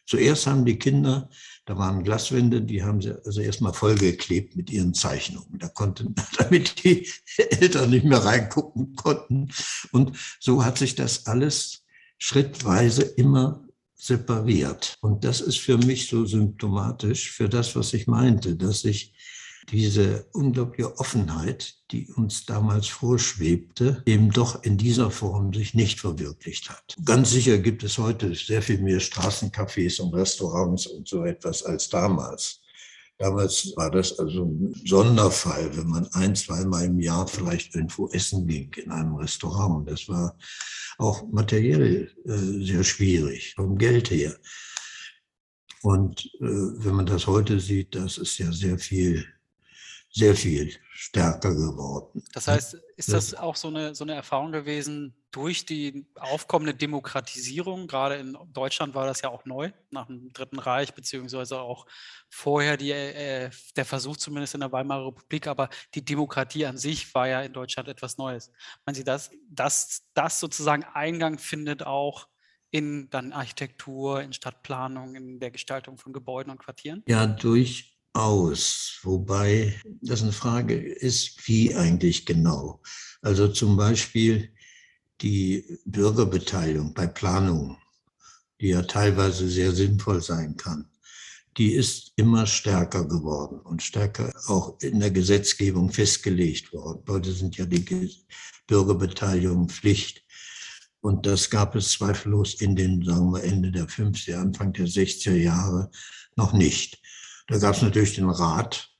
[0.09, 1.29] Zuerst haben die Kinder,
[1.66, 5.59] da waren Glaswände, die haben sie also erstmal vollgeklebt mit ihren Zeichnungen.
[5.59, 9.51] Da konnten, damit die Eltern nicht mehr reingucken konnten.
[9.92, 11.85] Und so hat sich das alles
[12.16, 14.97] schrittweise immer separiert.
[15.03, 19.12] Und das ist für mich so symptomatisch für das, was ich meinte, dass sich
[19.70, 26.70] diese unglaubliche Offenheit, die uns damals vorschwebte, eben doch in dieser Form sich nicht verwirklicht
[26.70, 26.96] hat.
[27.04, 31.88] Ganz sicher gibt es heute sehr viel mehr Straßencafés und Restaurants und so etwas als
[31.88, 32.61] damals.
[33.18, 38.46] Damals war das also ein Sonderfall, wenn man ein, zweimal im Jahr vielleicht irgendwo essen
[38.46, 39.90] ging in einem Restaurant.
[39.90, 40.37] Das war
[40.98, 44.37] auch materiell äh, sehr schwierig, vom Geld her.
[45.83, 49.24] Und äh, wenn man das heute sieht, das ist ja sehr viel,
[50.18, 52.24] sehr viel stärker geworden.
[52.33, 57.87] Das heißt, ist das auch so eine, so eine Erfahrung gewesen durch die aufkommende Demokratisierung?
[57.87, 61.87] Gerade in Deutschland war das ja auch neu, nach dem Dritten Reich, beziehungsweise auch
[62.28, 67.14] vorher die, äh, der Versuch zumindest in der Weimarer Republik, aber die Demokratie an sich
[67.14, 68.50] war ja in Deutschland etwas Neues.
[68.85, 72.26] Meinen Sie, dass, dass das sozusagen Eingang findet auch
[72.70, 77.04] in dann Architektur, in Stadtplanung, in der Gestaltung von Gebäuden und Quartieren?
[77.07, 82.81] Ja, durch aus, wobei das eine Frage ist, wie eigentlich genau.
[83.22, 84.50] Also zum Beispiel
[85.20, 87.76] die Bürgerbeteiligung bei Planungen,
[88.61, 90.88] die ja teilweise sehr sinnvoll sein kann,
[91.57, 97.02] die ist immer stärker geworden und stärker auch in der Gesetzgebung festgelegt worden.
[97.09, 97.85] Heute sind ja die
[98.66, 100.24] Bürgerbeteiligung Pflicht.
[101.00, 105.35] Und das gab es zweifellos in den, sagen wir, Ende der 50er, Anfang der 60er
[105.35, 105.90] Jahre
[106.37, 107.00] noch nicht.
[107.48, 108.90] Da gab es natürlich den Rat,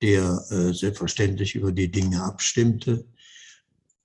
[0.00, 3.04] der äh, selbstverständlich über die Dinge abstimmte.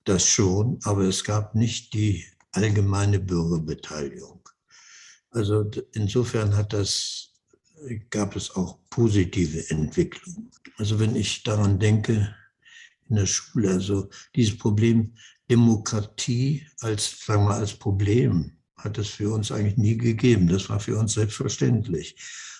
[0.04, 4.48] Das schon, aber es gab nicht die allgemeine Bürgerbeteiligung.
[5.30, 7.30] Also insofern hat das,
[8.10, 10.50] gab es auch positive Entwicklungen.
[10.78, 12.34] Also wenn ich daran denke,
[13.08, 15.14] in der Schule, also dieses Problem
[15.48, 20.48] Demokratie als, sagen wir, als Problem hat es für uns eigentlich nie gegeben.
[20.48, 22.16] Das war für uns selbstverständlich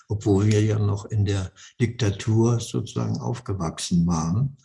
[0.07, 4.57] obwohl wir ja noch in der Diktatur sozusagen aufgewachsen waren.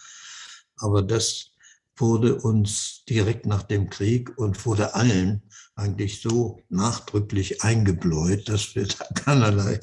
[0.76, 1.52] Aber das
[1.96, 5.42] wurde uns direkt nach dem Krieg und wurde allen
[5.74, 9.80] eigentlich so nachdrücklich eingebläut, dass wir da keinerlei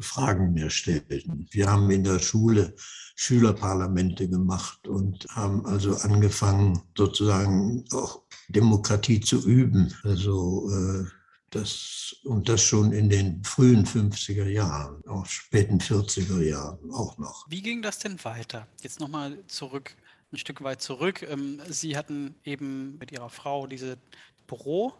[0.00, 1.46] Fragen mehr stellten.
[1.50, 2.74] Wir haben in der Schule
[3.16, 9.94] Schülerparlamente gemacht und haben also angefangen, sozusagen auch Demokratie zu üben.
[10.02, 11.04] Also äh,
[11.50, 17.46] das, und das schon in den frühen 50er Jahren, auch späten 40er Jahren auch noch.
[17.48, 18.66] Wie ging das denn weiter?
[18.82, 19.96] Jetzt nochmal zurück,
[20.32, 21.22] ein Stück weit zurück.
[21.28, 23.98] Ähm, Sie hatten eben mit Ihrer Frau diese
[24.46, 24.92] Büro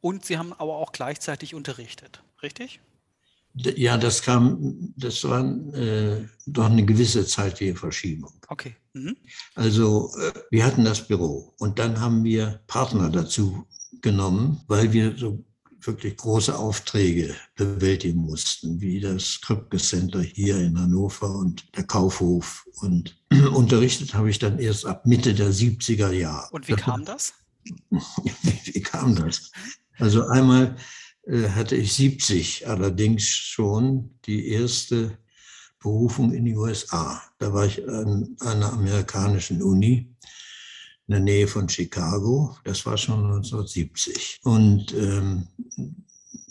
[0.00, 2.80] und Sie haben aber auch gleichzeitig unterrichtet, richtig?
[3.54, 5.42] Ja, das kam, das war
[5.74, 8.32] äh, doch eine gewisse zeitliche Verschiebung.
[8.46, 8.76] Okay.
[8.92, 9.16] Mhm.
[9.56, 13.66] Also äh, wir hatten das Büro und dann haben wir Partner dazu
[14.00, 15.44] genommen, weil wir so
[15.80, 22.66] wirklich große Aufträge bewältigen mussten, wie das Kröpke Center hier in Hannover und der Kaufhof.
[22.80, 23.16] Und
[23.54, 26.48] unterrichtet habe ich dann erst ab Mitte der 70er Jahre.
[26.50, 27.34] Und wie kam das?
[27.64, 29.50] wie, wie kam das?
[29.98, 30.76] Also einmal
[31.26, 35.18] äh, hatte ich 70 allerdings schon die erste
[35.80, 37.22] Berufung in die USA.
[37.38, 40.14] Da war ich an einer amerikanischen Uni
[41.08, 42.56] in der Nähe von Chicago.
[42.64, 44.40] Das war schon 1970.
[44.44, 45.48] Und ähm,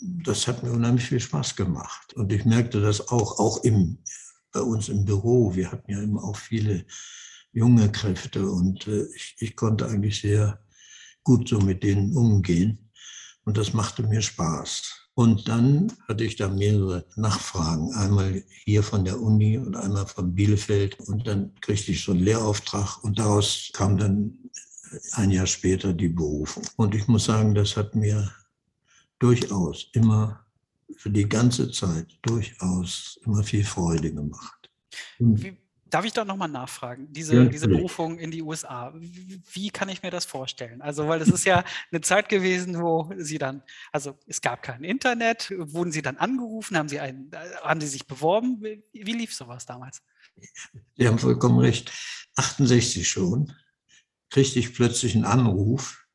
[0.00, 2.12] das hat mir unheimlich viel Spaß gemacht.
[2.14, 3.98] Und ich merkte das auch, auch im,
[4.52, 5.54] bei uns im Büro.
[5.54, 6.84] Wir hatten ja immer auch viele
[7.52, 10.60] junge Kräfte und äh, ich, ich konnte eigentlich sehr
[11.22, 12.90] gut so mit denen umgehen.
[13.44, 14.97] Und das machte mir Spaß.
[15.18, 17.92] Und dann hatte ich da mehrere Nachfragen.
[17.94, 20.96] Einmal hier von der Uni und einmal von Bielefeld.
[21.08, 24.38] Und dann kriegte ich so einen Lehrauftrag und daraus kam dann
[25.14, 26.62] ein Jahr später die Berufung.
[26.76, 28.30] Und ich muss sagen, das hat mir
[29.18, 30.46] durchaus immer
[30.96, 34.70] für die ganze Zeit durchaus immer viel Freude gemacht.
[35.18, 35.56] Wie,
[35.90, 37.12] darf ich da nochmal nachfragen?
[37.12, 40.82] Diese, ja, diese Berufung in die USA, wie, wie, kann ich mir das vorstellen?
[40.82, 44.84] Also, weil es ist ja eine Zeit gewesen, wo Sie dann, also es gab kein
[44.84, 47.30] Internet, wurden Sie dann angerufen, haben Sie, einen,
[47.62, 48.60] haben Sie sich beworben?
[48.60, 50.02] Wie, wie lief sowas damals?
[50.96, 51.92] Sie haben vollkommen recht.
[52.36, 53.52] 68 schon
[54.30, 56.06] kriegte ich plötzlich einen Anruf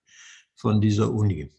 [0.55, 1.49] von dieser Uni.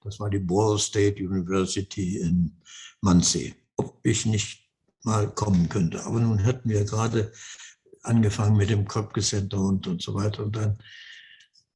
[0.00, 2.60] Das war die Ball State University in
[3.00, 4.67] Muncie, ob ich nicht
[5.08, 6.04] mal kommen könnte.
[6.04, 7.32] Aber nun hatten wir gerade
[8.02, 10.44] angefangen mit dem Köpke Center und, und so weiter.
[10.44, 10.78] Und dann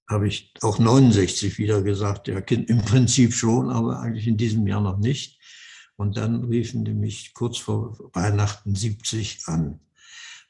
[0.09, 4.83] habe ich auch 69 wieder gesagt, ja, im Prinzip schon, aber eigentlich in diesem Jahr
[4.83, 5.40] noch nicht.
[5.97, 9.81] Und dann riefen die mich kurz vor Weihnachten 70 an.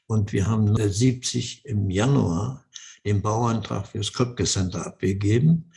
[0.05, 2.65] Und wir haben 70 im Januar
[3.05, 5.71] den Bauantrag fürs Köpke Center abgegeben.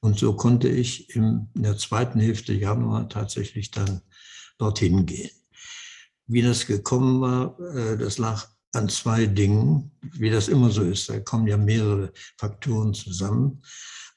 [0.00, 4.00] Und so konnte ich in der zweiten Hälfte Januar tatsächlich dann
[4.56, 5.37] dorthin gehen.
[6.28, 11.08] Wie das gekommen war, äh, das lag an zwei Dingen, wie das immer so ist.
[11.08, 13.62] Da kommen ja mehrere Faktoren zusammen.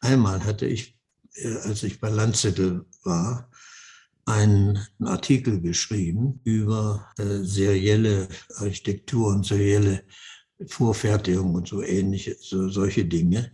[0.02, 1.00] Einmal hatte ich,
[1.36, 3.50] äh, als ich bei Landzettel war,
[4.26, 10.04] einen Artikel geschrieben über äh, serielle Architektur und serielle
[10.68, 13.52] Vorfertigung und so ähnliche, so, solche Dinge.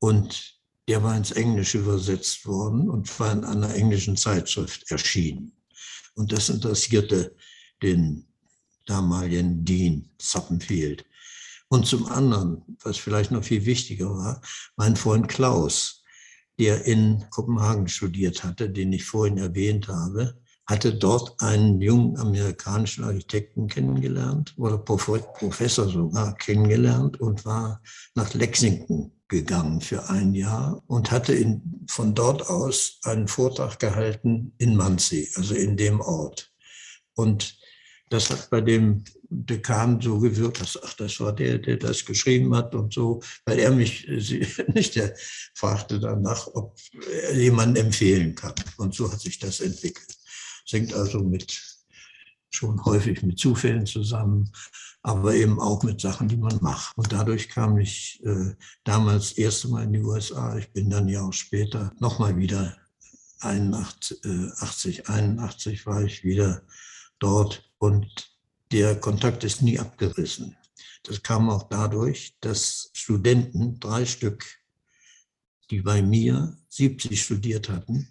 [0.00, 5.57] Und der war ins Englische übersetzt worden und war in einer englischen Zeitschrift erschienen.
[6.18, 7.36] Und das interessierte
[7.80, 8.26] den
[8.86, 11.04] damaligen Dean Suppenfield.
[11.68, 14.42] Und zum anderen, was vielleicht noch viel wichtiger war,
[14.76, 16.02] mein Freund Klaus,
[16.58, 23.04] der in Kopenhagen studiert hatte, den ich vorhin erwähnt habe, hatte dort einen jungen amerikanischen
[23.04, 27.80] Architekten kennengelernt oder Professor sogar kennengelernt und war
[28.16, 34.52] nach Lexington gegangen für ein Jahr und hatte in, von dort aus einen Vortrag gehalten
[34.58, 36.50] in Muncie, also in dem Ort.
[37.14, 37.58] Und
[38.10, 42.56] das hat bei dem Dekan so gewirkt, dass, ach, das war der, der das geschrieben
[42.56, 44.08] hat und so, weil er mich
[44.74, 45.14] nicht, der
[45.54, 46.78] fragte danach, ob
[47.12, 48.54] er jemanden empfehlen kann.
[48.78, 50.16] Und so hat sich das entwickelt.
[50.64, 51.60] Es hängt also mit,
[52.50, 54.50] schon häufig mit Zufällen zusammen,
[55.02, 56.96] aber eben auch mit Sachen, die man macht.
[56.96, 60.56] Und dadurch kam ich äh, damals das erste Mal in die USA.
[60.56, 62.76] Ich bin dann ja auch später nochmal wieder
[63.40, 66.62] 81, äh, 80, 81 war ich wieder
[67.18, 68.36] dort und
[68.72, 70.56] der Kontakt ist nie abgerissen.
[71.04, 74.44] Das kam auch dadurch, dass Studenten, drei Stück,
[75.70, 78.08] die bei mir 70 studiert hatten,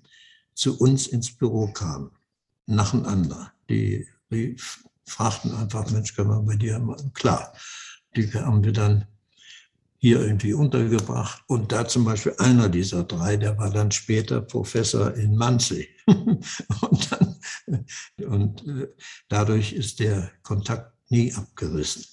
[0.54, 2.12] zu uns ins Büro kamen,
[2.66, 3.54] nacheinander.
[3.70, 4.56] Die, die
[5.08, 6.98] fragten einfach, Mensch, können wir bei dir mal?
[7.14, 7.54] Klar,
[8.16, 9.08] die haben wir dann
[10.00, 11.44] hier irgendwie untergebracht.
[11.48, 15.88] Und da zum Beispiel einer dieser drei, der war dann später Professor in Muncie.
[16.08, 17.36] und, dann,
[18.26, 18.88] und äh,
[19.28, 22.06] dadurch ist der Kontakt nie abgerissen,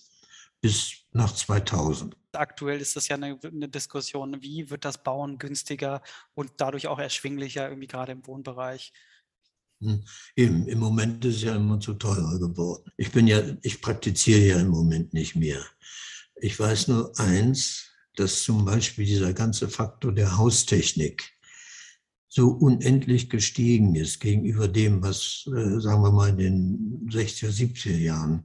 [0.60, 2.16] bis nach 2000.
[2.32, 6.02] Aktuell ist das ja eine, eine, Diskussion, wie wird das Bauen günstiger
[6.34, 8.92] und dadurch auch erschwinglicher, irgendwie gerade im Wohnbereich.
[9.80, 10.04] Hm,
[10.36, 12.90] eben, im Moment ist es ja immer zu teuer geworden.
[12.96, 15.64] Ich bin ja, ich praktiziere ja im Moment nicht mehr.
[16.36, 21.34] Ich weiß nur eins, dass zum Beispiel dieser ganze Faktor der Haustechnik
[22.28, 27.96] so unendlich gestiegen ist gegenüber dem, was, äh, sagen wir mal, in den 60er, 70er
[27.96, 28.44] Jahren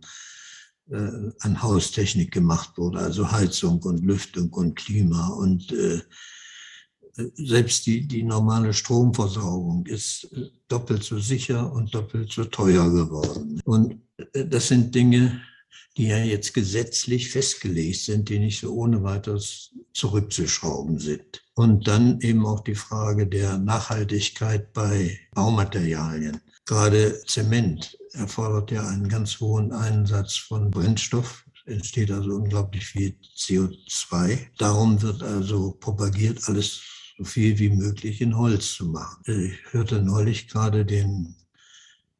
[0.92, 6.02] äh, an Haustechnik gemacht wurde, also Heizung und Lüftung und Klima und äh,
[7.36, 13.62] selbst die, die normale Stromversorgung ist äh, doppelt so sicher und doppelt so teuer geworden.
[13.66, 14.02] Und
[14.34, 15.42] äh, das sind Dinge,
[15.98, 21.44] die ja jetzt gesetzlich festgelegt sind, die nicht so ohne weiteres zurückzuschrauben sind.
[21.56, 26.40] Und dann eben auch die Frage der Nachhaltigkeit bei Baumaterialien.
[26.66, 31.44] Gerade Zement erfordert ja einen ganz hohen Einsatz von Brennstoff.
[31.66, 34.38] Entsteht also unglaublich viel CO2.
[34.58, 36.82] Darum wird also propagiert, alles
[37.20, 39.22] so viel wie möglich in Holz zu machen.
[39.26, 41.36] Ich hörte neulich gerade den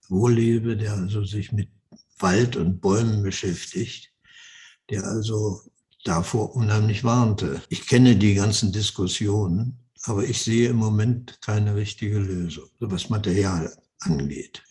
[0.10, 1.70] Wohllebe, der also sich mit
[2.20, 4.12] Wald und Bäumen beschäftigt,
[4.90, 5.62] der also
[6.04, 7.62] davor unheimlich warnte.
[7.70, 13.74] Ich kenne die ganzen Diskussionen, aber ich sehe im Moment keine richtige Lösung, was Material
[14.00, 14.62] angeht.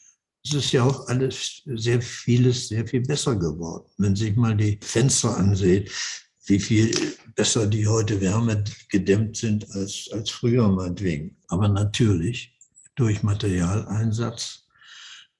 [0.44, 3.90] Es ist ja auch alles sehr vieles sehr viel besser geworden.
[3.96, 5.90] Wenn sich mal die Fenster ansieht,
[6.48, 11.36] wie viel besser die heute Wärme gedämmt sind als, als früher meinetwegen.
[11.48, 12.54] Aber natürlich
[12.94, 14.68] durch Materialeinsatz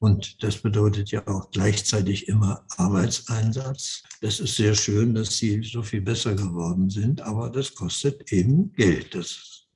[0.00, 4.04] und das bedeutet ja auch gleichzeitig immer Arbeitseinsatz.
[4.20, 8.72] Das ist sehr schön, dass sie so viel besser geworden sind, aber das kostet eben
[8.74, 9.14] Geld.
[9.14, 9.66] Das,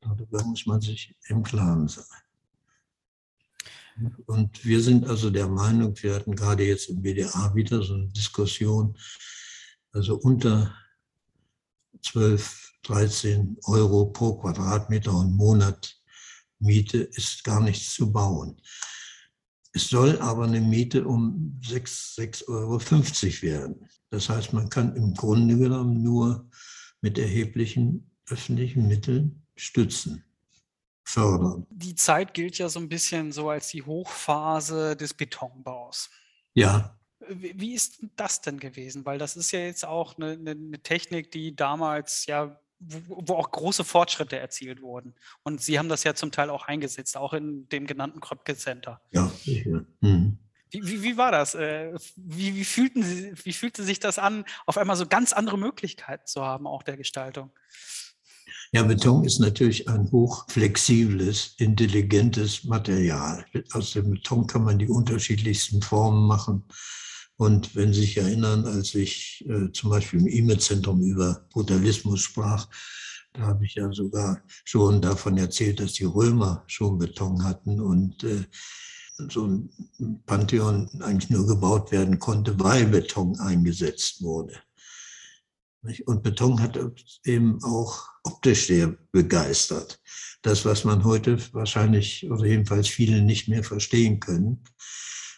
[0.00, 2.04] darüber muss man sich im Klaren sein.
[4.26, 8.08] Und wir sind also der Meinung, wir hatten gerade jetzt im BDA wieder so eine
[8.08, 8.96] Diskussion,
[9.92, 10.74] also unter
[12.02, 15.96] 12, 13 Euro pro Quadratmeter und Monat
[16.58, 18.60] Miete ist gar nichts zu bauen.
[19.72, 22.80] Es soll aber eine Miete um 6,50 Euro
[23.42, 23.88] werden.
[24.10, 26.48] Das heißt, man kann im Grunde genommen nur
[27.00, 30.24] mit erheblichen öffentlichen Mitteln stützen,
[31.04, 31.66] fördern.
[31.70, 36.10] Die Zeit gilt ja so ein bisschen so als die Hochphase des Betonbaus.
[36.54, 36.99] Ja.
[37.28, 39.04] Wie ist das denn gewesen?
[39.04, 43.50] Weil das ist ja jetzt auch eine, eine Technik, die damals ja wo, wo, auch
[43.50, 45.14] große Fortschritte erzielt wurden.
[45.42, 49.00] Und Sie haben das ja zum Teil auch eingesetzt, auch in dem genannten Kröpke Center.
[49.10, 49.84] Ja, sicher.
[50.00, 50.38] Mhm.
[50.70, 51.54] Wie, wie, wie, war das?
[51.54, 55.58] Äh, wie, wie, fühlten Sie, wie fühlte sich das an, auf einmal so ganz andere
[55.58, 57.50] Möglichkeiten zu haben, auch der Gestaltung?
[58.72, 63.44] Ja, Beton ist natürlich ein hochflexibles, intelligentes Material.
[63.72, 66.64] Aus dem Beton kann man die unterschiedlichsten Formen machen.
[67.40, 72.68] Und wenn Sie sich erinnern, als ich äh, zum Beispiel im E-Mail-Zentrum über Brutalismus sprach,
[73.32, 78.24] Da habe ich ja sogar schon davon erzählt, dass die Römer schon Beton hatten und
[78.24, 78.44] äh,
[79.30, 79.70] so ein
[80.26, 84.60] Pantheon eigentlich nur gebaut werden konnte, weil Beton eingesetzt wurde.
[86.04, 86.78] Und Beton hat
[87.24, 89.98] eben auch optisch sehr begeistert.
[90.42, 94.62] Das, was man heute wahrscheinlich oder jedenfalls viele nicht mehr verstehen können,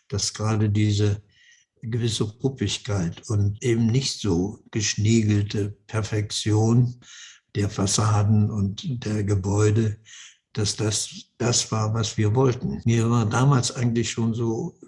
[0.09, 1.23] dass gerade diese
[1.83, 7.01] gewisse Ruppigkeit und eben nicht so geschniegelte Perfektion
[7.55, 9.99] der Fassaden und der Gebäude,
[10.53, 12.81] dass das das war, was wir wollten.
[12.85, 14.79] Mir war damals eigentlich schon so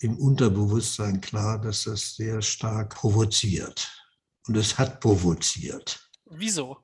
[0.00, 3.90] im Unterbewusstsein klar, dass das sehr stark provoziert.
[4.46, 6.10] Und es hat provoziert.
[6.26, 6.83] Wieso?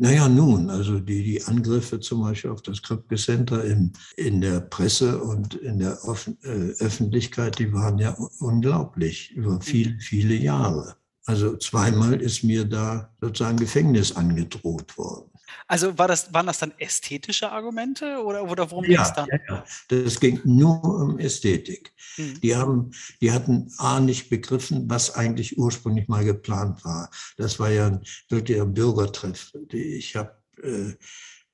[0.00, 4.60] Naja, nun, also die, die Angriffe zum Beispiel auf das Kröpke Center in, in der
[4.60, 9.60] Presse und in der Offen, äh, Öffentlichkeit, die waren ja unglaublich über mhm.
[9.60, 10.94] viele, viele Jahre.
[11.26, 15.32] Also zweimal ist mir da sozusagen Gefängnis angedroht worden.
[15.66, 19.28] Also war das, waren das dann ästhetische Argumente oder, oder worum ging es dann?
[19.30, 21.92] Ja, ja, das ging nur um Ästhetik.
[22.16, 22.40] Mhm.
[22.40, 22.90] Die, haben,
[23.20, 27.10] die hatten A nicht begriffen, was eigentlich ursprünglich mal geplant war.
[27.36, 29.52] Das war ja ein wirklicher Bürgertreff.
[29.70, 30.94] Ich habe äh,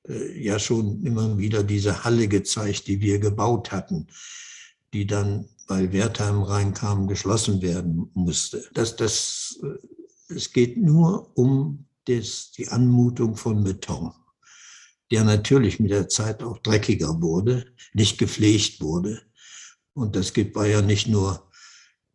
[0.07, 4.07] äh, ja schon immer wieder diese Halle gezeigt, die wir gebaut hatten,
[4.93, 8.67] die dann, weil Wertheim reinkam, geschlossen werden musste.
[8.73, 14.13] Das, das, äh, es geht nur um das, die Anmutung von Beton,
[15.11, 19.21] der natürlich mit der Zeit auch dreckiger wurde, nicht gepflegt wurde.
[19.93, 21.45] Und das war ja nicht nur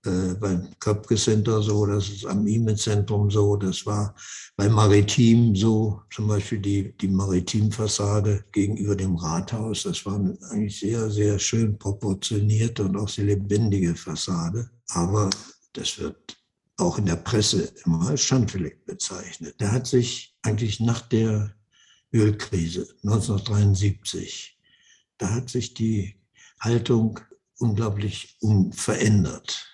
[0.05, 4.15] äh, beim Köpke Center so, das ist am IME-Zentrum so, das war
[4.57, 10.19] beim Maritim so, zum Beispiel die, die Maritimfassade gegenüber dem Rathaus, das war
[10.51, 14.71] eigentlich sehr, sehr schön proportionierte und auch sehr lebendige Fassade.
[14.89, 15.29] Aber
[15.75, 16.40] das wird
[16.81, 19.61] auch in der Presse immer als Schandfleck bezeichnet.
[19.61, 21.55] Der hat sich eigentlich nach der
[22.13, 24.59] Ölkrise 1973,
[25.19, 26.17] da hat sich die
[26.59, 27.21] Haltung
[27.59, 28.39] unglaublich
[28.73, 29.67] verändert.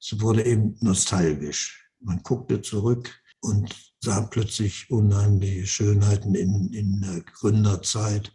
[0.00, 1.88] Es wurde eben nostalgisch.
[2.00, 8.32] Man guckte zurück und sah plötzlich unheimliche Schönheiten in, in der Gründerzeit,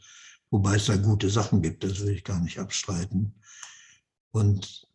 [0.49, 3.35] wobei es da gute Sachen gibt, das will ich gar nicht abstreiten.
[4.31, 4.88] Und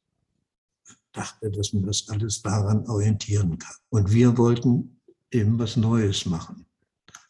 [1.14, 3.76] dachte, dass man das alles daran orientieren kann.
[3.88, 5.00] Und wir wollten
[5.30, 6.66] eben was Neues machen.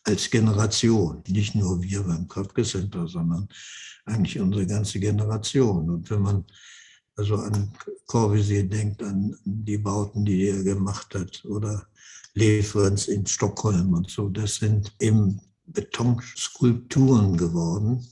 [0.03, 1.23] Als Generation.
[1.29, 3.49] Nicht nur wir beim Köpke Center, sondern
[4.05, 5.89] eigentlich unsere ganze Generation.
[5.89, 6.45] Und wenn man
[7.17, 7.73] also an
[8.07, 11.87] Corbusier denkt, an die Bauten, die er gemacht hat, oder
[12.35, 18.05] Leferens in Stockholm und so, das sind eben Betonskulpturen geworden,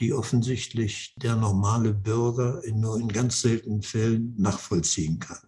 [0.00, 5.38] die offensichtlich der normale Bürger in nur in ganz seltenen Fällen nachvollziehen kann.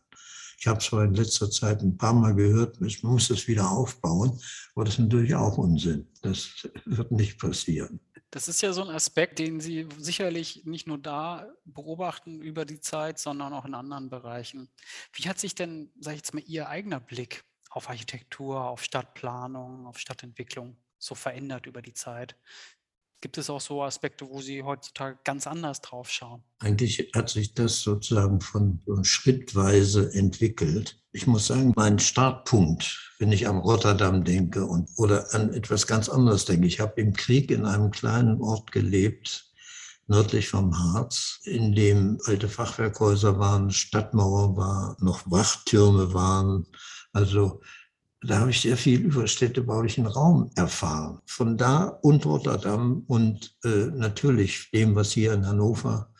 [0.60, 4.40] Ich habe zwar in letzter Zeit ein paar Mal gehört, man muss es wieder aufbauen,
[4.74, 6.08] aber das ist natürlich auch Unsinn.
[6.22, 8.00] Das wird nicht passieren.
[8.30, 12.80] Das ist ja so ein Aspekt, den Sie sicherlich nicht nur da beobachten über die
[12.80, 14.68] Zeit, sondern auch in anderen Bereichen.
[15.12, 19.86] Wie hat sich denn, sage ich jetzt mal, Ihr eigener Blick auf Architektur, auf Stadtplanung,
[19.86, 22.36] auf Stadtentwicklung so verändert über die Zeit?
[23.20, 26.44] Gibt es auch so Aspekte, wo Sie heutzutage ganz anders drauf schauen?
[26.60, 31.00] Eigentlich hat sich das sozusagen von schrittweise entwickelt.
[31.10, 36.08] Ich muss sagen, mein Startpunkt, wenn ich an Rotterdam denke und, oder an etwas ganz
[36.08, 39.52] anderes denke, ich habe im Krieg in einem kleinen Ort gelebt,
[40.06, 46.66] nördlich vom Harz, in dem alte Fachwerkhäuser waren, Stadtmauer war, noch Wachtürme waren.
[47.12, 47.62] Also
[48.20, 51.20] da habe ich sehr viel über städtebaulichen Raum erfahren.
[51.26, 56.10] Von da und Rotterdam und äh, natürlich dem, was hier in Hannover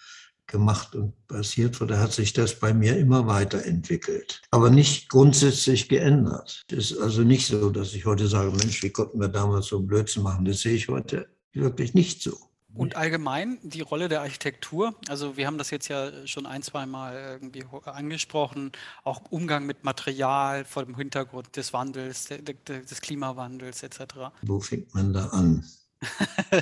[0.47, 4.43] gemacht und passiert wurde, hat sich das bei mir immer weiterentwickelt.
[4.51, 6.65] Aber nicht grundsätzlich geändert.
[6.71, 9.81] Es ist also nicht so, dass ich heute sage, Mensch, wie konnten wir damals so
[9.81, 10.45] Blödsinn machen?
[10.45, 12.48] Das sehe ich heute wirklich nicht so.
[12.75, 16.87] Und allgemein die Rolle der Architektur, also wir haben das jetzt ja schon ein, zwei
[16.87, 18.73] Mal irgendwie angesprochen,
[19.05, 24.01] auch Umgang mit Material vor dem Hintergrund des Wandels, des Klimawandels etc.
[24.43, 25.65] Wo fängt man da an?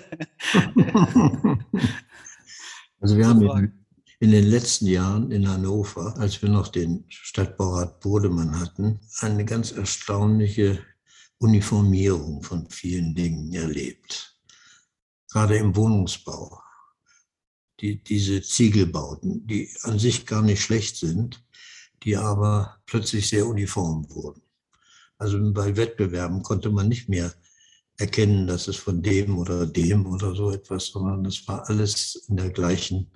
[3.00, 3.86] also wir haben in,
[4.20, 9.72] in, den letzten Jahren in Hannover, als wir noch den Stadtbaurat Bodemann hatten, eine ganz
[9.72, 10.78] erstaunliche
[11.38, 14.35] Uniformierung von vielen Dingen erlebt
[15.36, 16.62] gerade im Wohnungsbau.
[17.80, 21.44] Die, diese Ziegelbauten, die an sich gar nicht schlecht sind,
[22.02, 24.40] die aber plötzlich sehr uniform wurden.
[25.18, 27.34] Also bei Wettbewerben konnte man nicht mehr
[27.98, 32.38] erkennen, dass es von dem oder dem oder so etwas, sondern das war alles in
[32.38, 33.10] der gleichen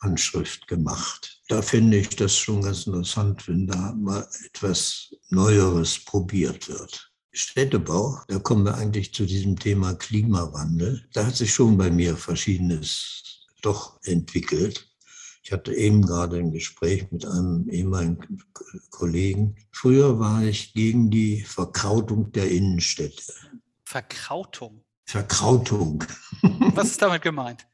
[0.00, 1.40] Anschrift gemacht.
[1.48, 7.11] Da finde ich das schon ganz interessant, wenn da mal etwas Neueres probiert wird.
[7.32, 11.06] Städtebau, da kommen wir eigentlich zu diesem Thema Klimawandel.
[11.14, 14.88] Da hat sich schon bei mir Verschiedenes doch entwickelt.
[15.42, 18.42] Ich hatte eben gerade ein Gespräch mit einem ehemaligen
[18.90, 19.56] Kollegen.
[19.72, 23.32] Früher war ich gegen die Verkrautung der Innenstädte.
[23.84, 24.84] Verkrautung?
[25.04, 26.04] Verkrautung.
[26.74, 27.66] Was ist damit gemeint?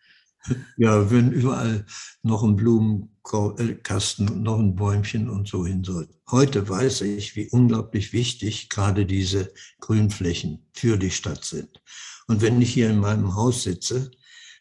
[0.77, 1.85] Ja, wenn überall
[2.23, 6.09] noch ein Blumenkasten und noch ein Bäumchen und so hin soll.
[6.31, 11.83] Heute weiß ich, wie unglaublich wichtig gerade diese Grünflächen für die Stadt sind.
[12.27, 14.11] Und wenn ich hier in meinem Haus sitze,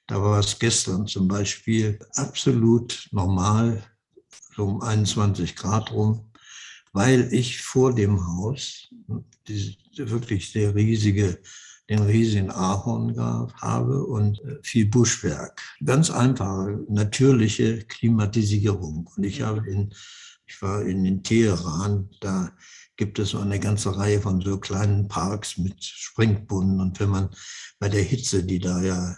[0.08, 3.84] da war es gestern zum Beispiel absolut normal,
[4.56, 6.32] so um 21 Grad rum,
[6.94, 8.90] weil ich vor dem Haus
[9.48, 9.76] diese
[10.10, 11.40] wirklich sehr riesige
[11.90, 15.62] den riesigen Ahorn gab, habe und äh, viel Buschwerk.
[15.84, 19.10] Ganz einfache, natürliche Klimatisierung.
[19.16, 19.94] Und ich habe in,
[20.46, 22.52] ich war in, in Teheran, da
[22.98, 26.82] gibt es so eine ganze Reihe von so kleinen Parks mit Springbrunnen.
[26.82, 27.30] Und wenn man
[27.80, 29.16] bei der Hitze, die da ja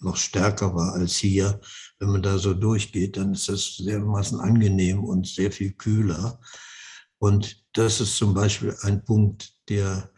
[0.00, 1.60] noch stärker war als hier,
[1.98, 6.40] wenn man da so durchgeht, dann ist das sehr angenehm und sehr viel kühler.
[7.18, 10.10] Und das ist zum Beispiel ein Punkt, der,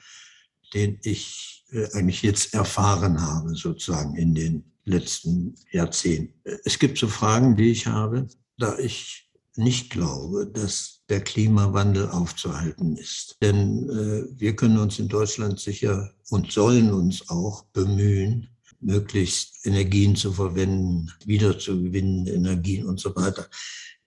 [0.72, 1.61] den ich
[1.92, 6.34] eigentlich jetzt erfahren habe, sozusagen in den letzten Jahrzehnten.
[6.64, 8.26] Es gibt so Fragen, die ich habe,
[8.58, 13.36] da ich nicht glaube, dass der Klimawandel aufzuhalten ist.
[13.42, 18.48] Denn äh, wir können uns in Deutschland sicher und sollen uns auch bemühen,
[18.80, 23.46] möglichst Energien zu verwenden, wiederzugewinnen, Energien und so weiter.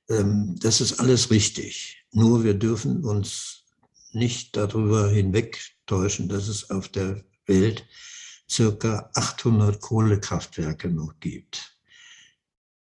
[0.09, 2.03] Ähm, das ist alles richtig.
[2.11, 3.65] Nur wir dürfen uns
[4.11, 7.85] nicht darüber hinwegtäuschen, dass es auf der Welt
[8.49, 11.77] circa 800 Kohlekraftwerke noch gibt.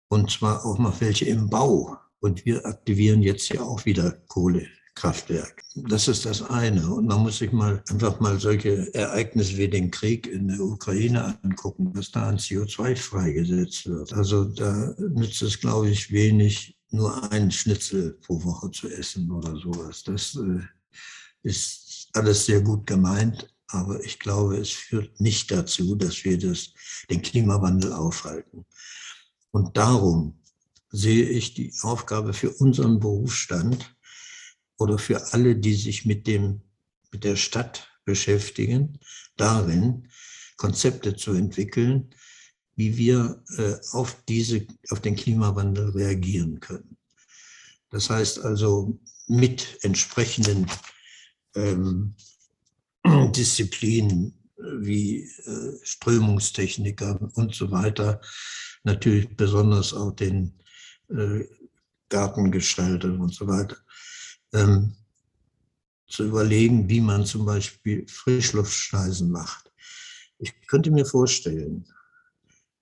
[0.07, 1.97] Und zwar auch noch welche im Bau.
[2.19, 5.63] Und wir aktivieren jetzt ja auch wieder Kohlekraftwerke.
[5.75, 6.87] Das ist das eine.
[6.89, 11.37] Und man muss sich mal einfach mal solche Ereignisse wie den Krieg in der Ukraine
[11.43, 14.13] angucken, was da an CO2 freigesetzt wird.
[14.13, 19.55] Also da nützt es, glaube ich, wenig, nur einen Schnitzel pro Woche zu essen oder
[19.57, 20.03] sowas.
[20.03, 20.61] Das äh,
[21.43, 26.73] ist alles sehr gut gemeint, aber ich glaube, es führt nicht dazu, dass wir das,
[27.09, 28.65] den Klimawandel aufhalten.
[29.51, 30.41] Und darum
[30.89, 33.95] sehe ich die Aufgabe für unseren Berufsstand
[34.77, 36.61] oder für alle, die sich mit, dem,
[37.11, 38.99] mit der Stadt beschäftigen,
[39.35, 40.09] darin
[40.57, 42.13] Konzepte zu entwickeln,
[42.75, 46.97] wie wir äh, auf, diese, auf den Klimawandel reagieren können.
[47.89, 50.67] Das heißt also mit entsprechenden
[51.55, 52.15] ähm,
[53.35, 58.21] Disziplinen äh, wie äh, Strömungstechniker und so weiter,
[58.83, 60.53] natürlich besonders auch den
[61.09, 61.45] äh,
[62.09, 63.77] Gartengestaltern und so weiter,
[64.53, 64.95] ähm,
[66.07, 69.71] zu überlegen, wie man zum Beispiel Frischluftschneisen macht.
[70.37, 71.87] Ich könnte mir vorstellen,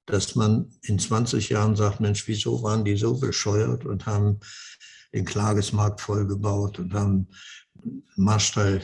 [0.05, 4.39] dass man in 20 Jahren sagt, Mensch, wieso waren die so bescheuert und haben
[5.13, 7.27] den Klagesmarkt vollgebaut und haben
[8.15, 8.81] Marstall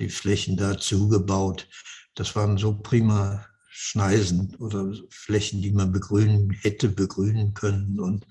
[0.00, 1.68] die Flächen da zugebaut.
[2.14, 8.26] Das waren so prima Schneisen oder Flächen, die man begrünen hätte begrünen können und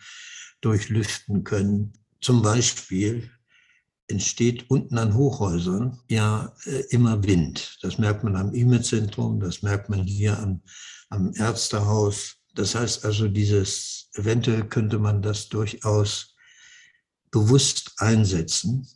[0.61, 1.93] durchlüften können.
[2.21, 3.31] Zum Beispiel
[4.07, 7.77] entsteht unten an Hochhäusern ja äh, immer Wind.
[7.81, 10.61] Das merkt man am E-Mail-Zentrum, das merkt man hier am,
[11.09, 12.37] am Ärztehaus.
[12.55, 16.35] Das heißt also, dieses, eventuell könnte man das durchaus
[17.31, 18.87] bewusst einsetzen,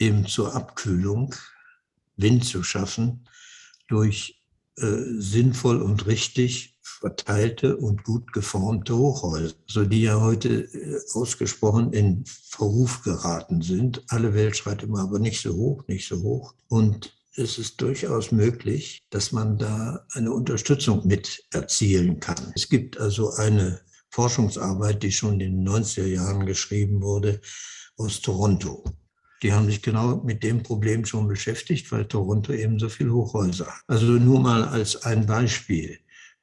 [0.00, 1.34] eben zur Abkühlung
[2.16, 3.28] Wind zu schaffen
[3.88, 4.40] durch
[4.76, 11.92] äh, sinnvoll und richtig verteilte und gut geformte Hochhäuser, so die ja heute äh, ausgesprochen
[11.92, 14.02] in Verruf geraten sind.
[14.08, 16.54] Alle Welt schreit immer aber nicht so hoch, nicht so hoch.
[16.68, 22.52] Und es ist durchaus möglich, dass man da eine Unterstützung mit erzielen kann.
[22.54, 23.80] Es gibt also eine
[24.10, 27.40] Forschungsarbeit, die schon in den 90er Jahren geschrieben wurde,
[27.96, 28.84] aus Toronto.
[29.42, 33.66] Die haben sich genau mit dem Problem schon beschäftigt, weil Toronto eben so viele Hochhäuser
[33.66, 33.82] hat.
[33.86, 35.98] Also nur mal als ein Beispiel.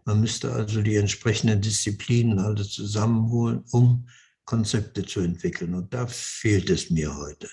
[0.05, 4.07] Man müsste also die entsprechenden Disziplinen alle zusammenholen, um
[4.45, 5.75] Konzepte zu entwickeln.
[5.75, 7.49] Und da fehlt es mir heute.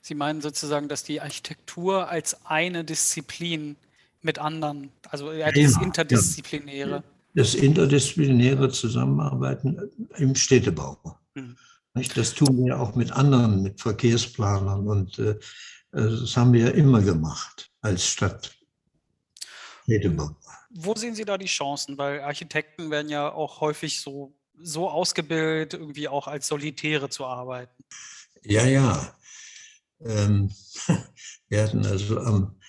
[0.00, 3.76] Sie meinen sozusagen, dass die Architektur als eine Disziplin
[4.22, 7.02] mit anderen, also ja, ja, Interdisziplinäre.
[7.34, 10.96] Das interdisziplinäre Zusammenarbeiten im Städtebau.
[11.34, 11.56] Mhm.
[11.94, 15.38] Das tun wir auch mit anderen, mit Verkehrsplanern und äh,
[15.90, 18.56] das haben wir ja immer gemacht als Stadt.
[20.70, 21.98] Wo sehen Sie da die Chancen?
[21.98, 27.82] Weil Architekten werden ja auch häufig so, so ausgebildet, irgendwie auch als Solitäre zu arbeiten.
[28.44, 29.14] Ja, ja.
[30.00, 30.52] Ähm,
[31.48, 32.60] wir hatten also am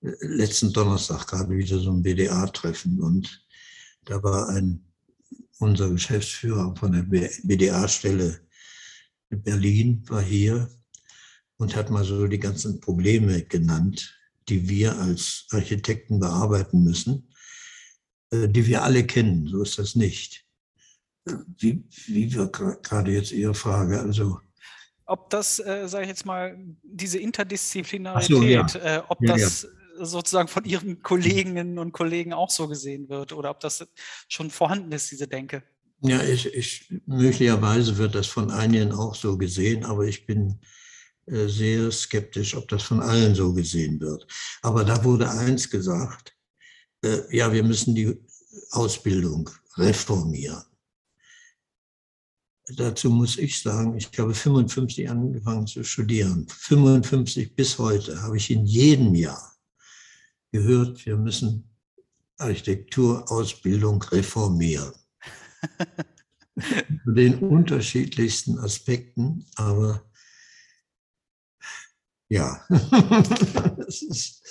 [0.00, 3.44] letzten Donnerstag gerade wieder so ein BDA-Treffen und
[4.04, 4.82] da war ein
[5.58, 8.45] unser Geschäftsführer von der BDA-Stelle
[9.30, 10.70] Berlin war hier
[11.56, 14.16] und hat mal so die ganzen Probleme genannt,
[14.48, 17.32] die wir als Architekten bearbeiten müssen,
[18.30, 19.46] äh, die wir alle kennen.
[19.46, 20.44] So ist das nicht.
[21.58, 24.38] Wie, wie wir gerade jetzt Ihre Frage, also
[25.06, 28.96] ob das, äh, sage ich jetzt mal, diese Interdisziplinarität, so, ja.
[28.96, 30.04] äh, ob ja, das ja.
[30.04, 33.86] sozusagen von Ihren Kolleginnen und Kollegen auch so gesehen wird oder ob das
[34.28, 35.62] schon vorhanden ist, diese Denke.
[36.00, 40.60] Ja, ich, ich möglicherweise wird das von einigen auch so gesehen, aber ich bin
[41.26, 44.26] äh, sehr skeptisch, ob das von allen so gesehen wird.
[44.62, 46.36] Aber da wurde eins gesagt,
[47.02, 48.14] äh, ja, wir müssen die
[48.70, 50.62] Ausbildung reformieren.
[52.68, 56.46] Dazu muss ich sagen, ich habe 55 angefangen zu studieren.
[56.48, 59.56] 55 bis heute habe ich in jedem Jahr
[60.50, 61.70] gehört, wir müssen
[62.38, 64.92] Architekturausbildung reformieren.
[67.04, 70.02] Zu den unterschiedlichsten Aspekten, aber
[72.28, 72.64] ja,
[73.76, 74.42] das ist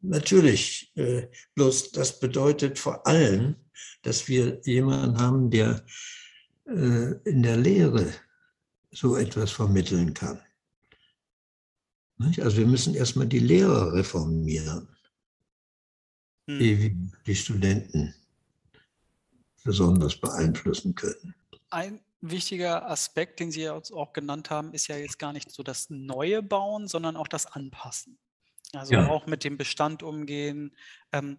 [0.00, 3.56] natürlich, äh, bloß das bedeutet vor allem,
[4.02, 5.84] dass wir jemanden haben, der
[6.66, 8.12] äh, in der Lehre
[8.90, 10.40] so etwas vermitteln kann.
[12.38, 14.88] Also wir müssen erstmal die Lehrer reformieren,
[16.48, 16.58] hm.
[16.58, 18.14] die die Studenten
[19.64, 21.34] besonders beeinflussen können.
[21.70, 25.62] Ein wichtiger Aspekt, den Sie ja auch genannt haben, ist ja jetzt gar nicht so
[25.62, 28.18] das neue Bauen, sondern auch das Anpassen.
[28.72, 29.08] Also ja.
[29.08, 30.74] auch mit dem Bestand umgehen.
[31.12, 31.38] Ähm,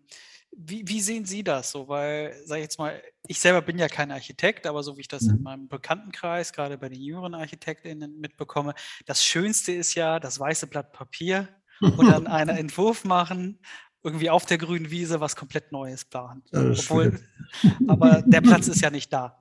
[0.51, 1.87] wie, wie, sehen Sie das so?
[1.87, 5.07] Weil, sage ich jetzt mal, ich selber bin ja kein Architekt, aber so wie ich
[5.07, 5.35] das mhm.
[5.35, 8.73] in meinem Bekanntenkreis, gerade bei den jüngeren ArchitektInnen mitbekomme,
[9.05, 11.49] das Schönste ist ja das weiße Blatt Papier
[11.81, 13.59] und dann einen Entwurf machen,
[14.05, 16.43] irgendwie auf der grünen Wiese was komplett Neues planen.
[16.51, 17.19] Obwohl,
[17.87, 19.37] aber der Platz ist ja nicht da.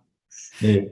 [0.61, 0.91] Nee.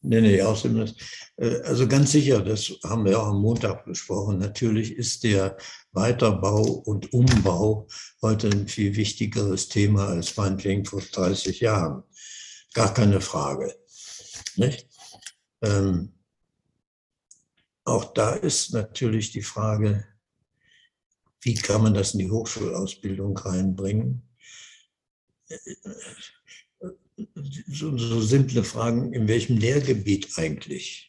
[0.00, 0.94] Nee, nee, außerdem,
[1.36, 4.38] äh, also ganz sicher, das haben wir auch am Montag besprochen.
[4.38, 5.56] Natürlich ist der
[5.92, 7.88] Weiterbau und Umbau
[8.22, 12.04] heute ein viel wichtigeres Thema als meinetwegen vor 30 Jahren.
[12.74, 13.74] Gar keine Frage.
[14.56, 14.88] Nicht?
[15.62, 16.12] Ähm,
[17.84, 20.04] auch da ist natürlich die Frage,
[21.40, 24.22] wie kann man das in die Hochschulausbildung reinbringen?
[27.68, 31.08] So, so simple Fragen, in welchem Lehrgebiet eigentlich?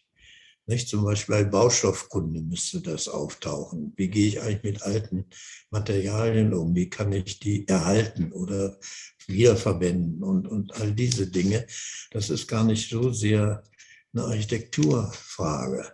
[0.69, 0.87] Nicht?
[0.87, 3.91] Zum Beispiel bei Baustoffkunde müsste das auftauchen.
[3.97, 5.25] Wie gehe ich eigentlich mit alten
[5.71, 6.75] Materialien um?
[6.75, 8.79] Wie kann ich die erhalten oder
[9.25, 11.65] wiederverwenden und, und all diese Dinge?
[12.11, 13.63] Das ist gar nicht so sehr
[14.13, 15.91] eine Architekturfrage.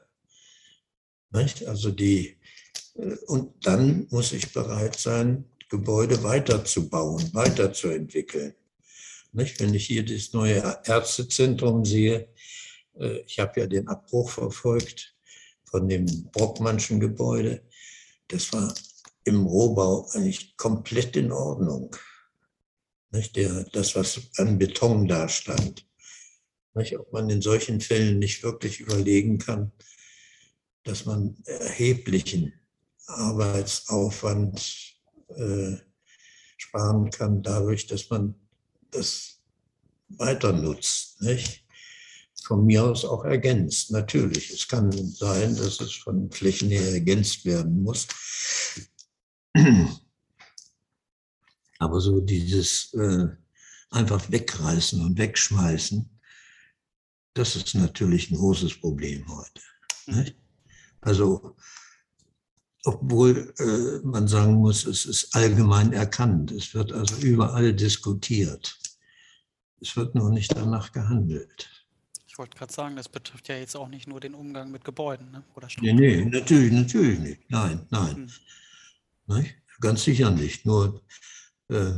[1.31, 1.65] Nicht?
[1.65, 2.34] Also die,
[2.95, 8.55] und dann muss ich bereit sein, Gebäude weiterzubauen, weiterzuentwickeln.
[9.33, 9.59] Nicht?
[9.59, 12.29] Wenn ich hier das neue Ärztezentrum sehe,
[12.97, 15.15] äh, ich habe ja den Abbruch verfolgt
[15.65, 17.63] von dem Brockmannschen Gebäude.
[18.29, 18.73] Das war
[19.25, 21.95] im Rohbau eigentlich komplett in Ordnung.
[23.11, 23.35] Nicht?
[23.35, 25.85] Der, das, was an Beton da stand.
[26.75, 26.97] Nicht?
[26.97, 29.73] Ob man in solchen Fällen nicht wirklich überlegen kann,
[30.83, 32.53] dass man erheblichen
[33.07, 34.95] Arbeitsaufwand
[35.29, 35.77] äh,
[36.57, 38.35] sparen kann, dadurch, dass man
[38.91, 39.41] das
[40.09, 41.21] weiter nutzt.
[41.21, 41.65] Nicht?
[42.45, 43.91] von mir aus auch ergänzt.
[43.91, 48.07] Natürlich, es kann sein, dass es von Flächen her ergänzt werden muss.
[51.79, 53.27] Aber so dieses äh,
[53.89, 56.09] einfach wegreißen und wegschmeißen,
[57.33, 59.61] das ist natürlich ein großes Problem heute.
[60.05, 60.35] Nicht?
[61.01, 61.55] Also,
[62.85, 66.51] obwohl äh, man sagen muss, es ist allgemein erkannt.
[66.51, 68.79] Es wird also überall diskutiert.
[69.81, 71.69] Es wird nur nicht danach gehandelt.
[72.27, 75.31] Ich wollte gerade sagen, das betrifft ja jetzt auch nicht nur den Umgang mit Gebäuden
[75.31, 75.43] ne?
[75.55, 77.49] oder Nee, nee, natürlich, natürlich nicht.
[77.49, 78.29] Nein, nein.
[79.27, 79.37] Hm.
[79.37, 79.55] Nicht?
[79.79, 80.65] Ganz sicher nicht.
[80.65, 81.01] Nur
[81.69, 81.93] äh,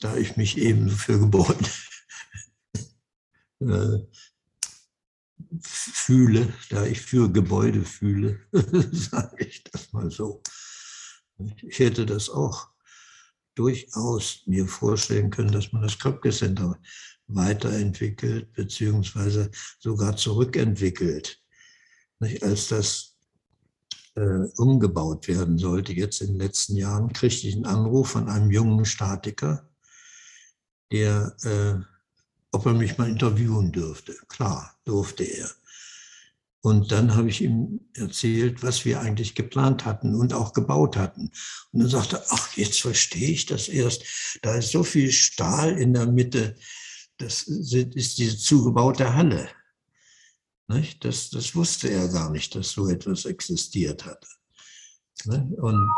[0.00, 1.64] da ich mich eben für Gebäude
[3.60, 3.98] äh,
[5.60, 8.40] fühle, da ich für Gebäude fühle,
[8.92, 10.42] sage ich das mal so.
[11.62, 12.68] Ich hätte das auch
[13.54, 16.78] durchaus mir vorstellen können, dass man das Köpke Center
[17.26, 21.40] weiterentwickelt beziehungsweise sogar zurückentwickelt.
[22.18, 22.42] Nicht?
[22.42, 23.16] Als das
[24.14, 28.50] äh, umgebaut werden sollte, jetzt in den letzten Jahren, kriegte ich einen Anruf von einem
[28.50, 29.68] jungen Statiker,
[30.92, 31.89] der, äh,
[32.52, 34.14] ob er mich mal interviewen dürfte.
[34.28, 35.50] Klar, durfte er.
[36.62, 41.32] Und dann habe ich ihm erzählt, was wir eigentlich geplant hatten und auch gebaut hatten.
[41.72, 44.04] Und dann sagte er, ach, jetzt verstehe ich das erst.
[44.42, 46.56] Da ist so viel Stahl in der Mitte.
[47.16, 49.48] Das ist diese zugebaute Halle.
[51.00, 54.28] Das, das wusste er gar nicht, dass so etwas existiert hatte.
[55.26, 55.90] Und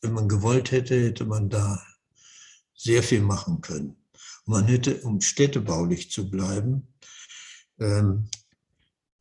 [0.00, 1.82] wenn man gewollt hätte, hätte man da
[2.74, 3.99] sehr viel machen können.
[4.50, 6.88] Man hätte, um städtebaulich zu bleiben,
[7.78, 8.28] ähm,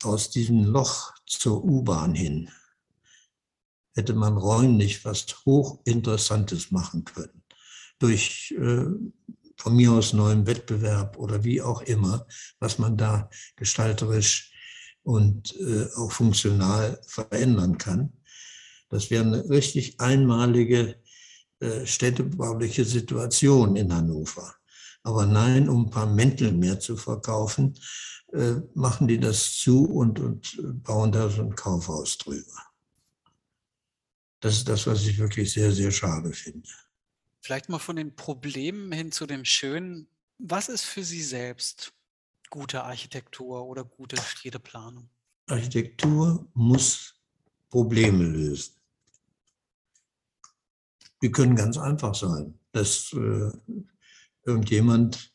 [0.02, 2.50] aus diesem Loch zur U-Bahn hin,
[3.94, 7.44] hätte man räumlich was hochinteressantes machen können.
[8.00, 8.86] Durch äh,
[9.56, 12.26] von mir aus neuen Wettbewerb oder wie auch immer,
[12.58, 14.52] was man da gestalterisch
[15.04, 18.14] und äh, auch funktional verändern kann.
[18.90, 20.96] Das wäre eine richtig einmalige
[21.60, 24.56] äh, städtebauliche Situation in Hannover.
[25.04, 27.78] Aber nein, um ein paar Mäntel mehr zu verkaufen,
[28.34, 32.70] äh, machen die das zu und, und bauen da so ein Kaufhaus drüber.
[34.40, 36.70] Das ist das, was ich wirklich sehr, sehr schade finde.
[37.42, 40.08] Vielleicht mal von den Problemen hin zu dem Schönen.
[40.38, 41.94] Was ist für Sie selbst
[42.50, 45.10] gute Architektur oder gute Städteplanung?
[45.48, 47.16] Architektur muss
[47.70, 48.76] Probleme lösen.
[51.22, 53.52] Die können ganz einfach sein, dass äh,
[54.46, 55.34] irgendjemand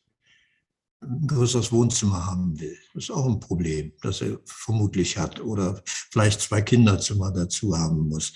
[1.00, 2.76] ein größeres Wohnzimmer haben will.
[2.94, 5.40] Das ist auch ein Problem, das er vermutlich hat.
[5.40, 8.32] Oder vielleicht zwei Kinderzimmer dazu haben muss.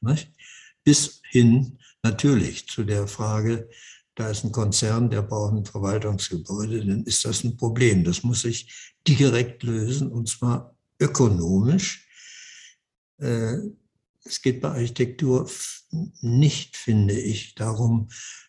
[0.00, 0.30] Nicht?
[0.84, 3.68] Bis hin natürlich zu der Frage,
[4.14, 8.04] da ist ein Konzern, der braucht ein Verwaltungsgebäude, dann ist das ein Problem.
[8.04, 12.06] Das muss sich direkt lösen und zwar ökonomisch.
[13.18, 13.56] Äh,
[14.24, 15.50] es geht bei Architektur
[16.20, 18.08] nicht, finde ich, darum,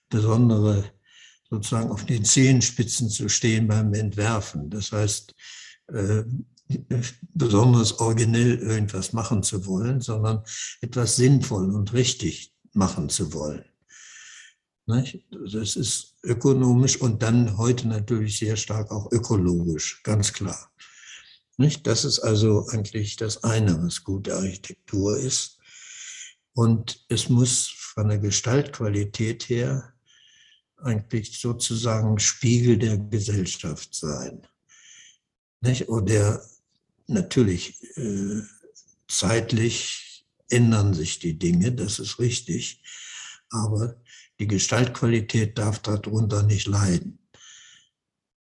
[0.09, 0.91] besondere
[1.54, 4.72] sozusagen auf den Zehenspitzen zu stehen beim Entwerfen.
[4.72, 5.36] Das heißt,
[5.93, 6.24] äh,
[7.36, 10.43] besonders originell irgendwas machen zu wollen, sondern
[10.82, 13.64] etwas sinnvoll und richtig machen zu wollen.
[14.88, 20.72] Das ist ökonomisch und dann heute natürlich sehr stark auch ökologisch, ganz klar.
[21.84, 25.60] Das ist also eigentlich das eine, was gute Architektur ist.
[26.56, 29.93] Und es muss von der Gestaltqualität her
[30.84, 34.46] eigentlich sozusagen Spiegel der Gesellschaft sein.
[35.62, 35.90] Nicht?
[35.90, 36.46] Oder
[37.08, 38.42] natürlich äh,
[39.08, 42.84] zeitlich ändern sich die Dinge, das ist richtig,
[43.50, 43.96] aber
[44.40, 47.20] die Gestaltqualität darf darunter nicht leiden.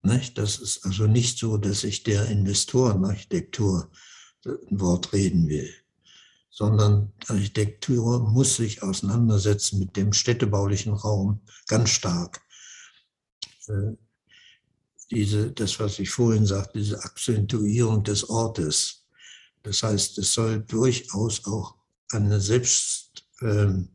[0.03, 0.37] Nicht?
[0.37, 3.89] Das ist also nicht so, dass ich der Investorenarchitektur
[4.45, 5.73] ein Wort reden will
[6.55, 12.41] sondern Architektur muss sich auseinandersetzen mit dem städtebaulichen Raum ganz stark.
[13.67, 13.97] Äh,
[15.11, 19.03] diese, das, was ich vorhin sagte, diese Akzentuierung des Ortes.
[19.63, 21.75] Das heißt, es soll durchaus auch
[22.11, 23.89] eine selbst, ähm,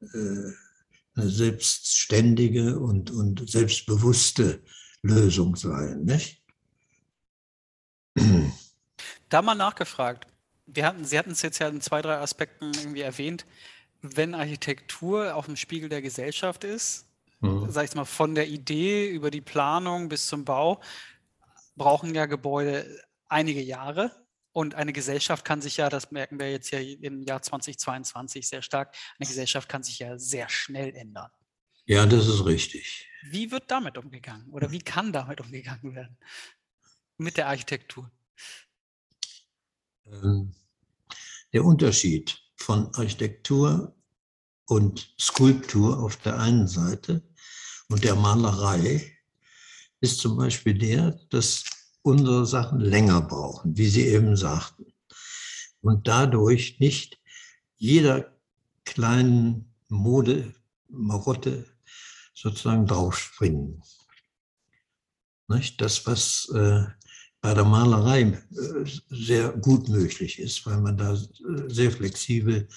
[0.00, 0.52] äh,
[1.16, 4.62] eine selbstständige und, und selbstbewusste
[5.02, 6.40] Lösung sein, nicht?
[9.28, 10.29] Da mal nachgefragt,
[10.74, 13.46] wir hatten, Sie hatten es jetzt ja in zwei, drei Aspekten irgendwie erwähnt,
[14.02, 17.06] wenn Architektur auf dem Spiegel der Gesellschaft ist,
[17.40, 17.70] mhm.
[17.70, 20.80] sag ich mal, von der Idee über die Planung bis zum Bau,
[21.76, 22.86] brauchen ja Gebäude
[23.28, 24.12] einige Jahre.
[24.52, 28.62] Und eine Gesellschaft kann sich ja, das merken wir jetzt ja im Jahr 2022 sehr
[28.62, 31.30] stark, eine Gesellschaft kann sich ja sehr schnell ändern.
[31.86, 33.08] Ja, das ist richtig.
[33.22, 36.16] Wie wird damit umgegangen oder wie kann damit umgegangen werden
[37.16, 38.10] mit der Architektur?
[40.06, 40.52] Ähm,
[41.52, 43.94] der Unterschied von Architektur
[44.66, 47.22] und Skulptur auf der einen Seite
[47.88, 49.16] und der Malerei
[50.00, 51.64] ist zum Beispiel der, dass
[52.02, 54.86] unsere Sachen länger brauchen, wie Sie eben sagten.
[55.82, 57.18] Und dadurch nicht
[57.76, 58.32] jeder
[58.84, 60.54] kleinen Mode,
[60.88, 61.66] Marotte
[62.34, 63.82] sozusagen draufspringen.
[65.78, 66.84] Das, was äh,
[67.40, 68.38] bei der Malerei äh,
[69.08, 71.18] sehr gut möglich ist, weil man da äh,
[71.68, 72.68] sehr flexibel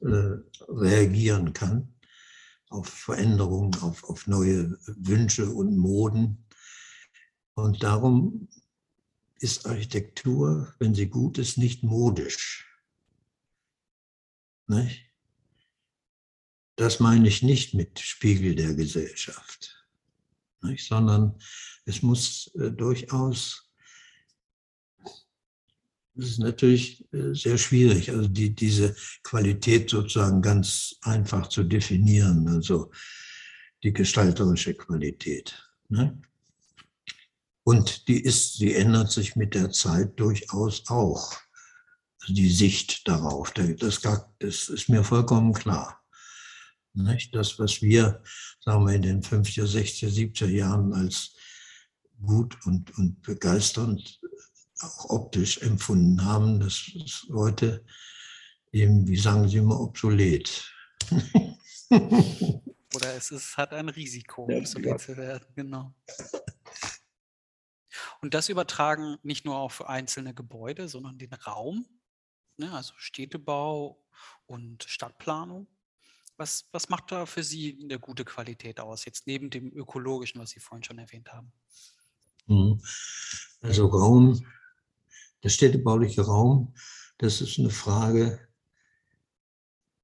[0.00, 0.36] äh,
[0.68, 1.92] reagieren kann
[2.72, 6.44] auf Veränderungen, auf, auf neue Wünsche und Moden.
[7.54, 8.48] Und darum
[9.40, 12.66] ist Architektur, wenn sie gut ist, nicht modisch.
[14.68, 15.04] Nicht?
[16.76, 19.86] Das meine ich nicht mit Spiegel der Gesellschaft,
[20.62, 20.86] nicht?
[20.86, 21.38] sondern
[21.84, 23.71] es muss äh, durchaus
[26.14, 32.48] das ist natürlich äh, sehr schwierig, also die, diese Qualität sozusagen ganz einfach zu definieren,
[32.48, 32.90] also
[33.82, 35.54] die gestalterische Qualität.
[35.88, 36.20] Ne?
[37.64, 41.32] Und die ist, sie ändert sich mit der Zeit durchaus auch.
[42.20, 44.00] Also die Sicht darauf, das,
[44.38, 46.02] das ist mir vollkommen klar.
[46.94, 47.34] Nicht?
[47.34, 48.22] Das, was wir,
[48.60, 51.34] sagen wir, in den 50er, 60er, 70er Jahren als
[52.20, 54.20] gut und, und begeisternd
[54.80, 57.84] auch optisch empfunden haben, das ist heute
[58.72, 60.70] eben, wie sagen Sie immer, obsolet.
[62.94, 65.94] Oder es ist, hat ein Risiko, ja, obsolet zu werden, genau.
[68.20, 71.86] Und das übertragen nicht nur auf einzelne Gebäude, sondern den Raum,
[72.56, 74.02] ne, also Städtebau
[74.46, 75.66] und Stadtplanung.
[76.36, 80.50] Was, was macht da für Sie eine gute Qualität aus, jetzt neben dem ökologischen, was
[80.50, 81.52] Sie vorhin schon erwähnt haben?
[82.46, 82.80] Mhm.
[83.60, 84.40] Also Raum,
[85.42, 86.74] der städtebauliche Raum,
[87.18, 88.40] das ist eine Frage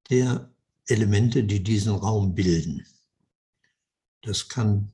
[0.09, 0.51] der
[0.87, 2.85] Elemente, die diesen Raum bilden.
[4.21, 4.91] Das kann,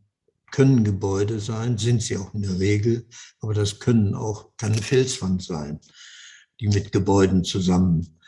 [0.52, 3.08] können Gebäude sein, sind sie auch in der Regel,
[3.40, 5.80] aber das können auch, kann eine Felswand sein,
[6.60, 8.20] die mit Gebäuden zusammen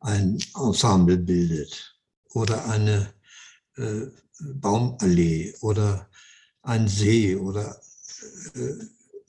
[0.00, 1.96] ein Ensemble bildet
[2.30, 3.12] oder eine
[3.76, 4.06] äh,
[4.40, 6.08] Baumallee oder
[6.62, 7.80] ein See oder
[8.54, 8.74] äh,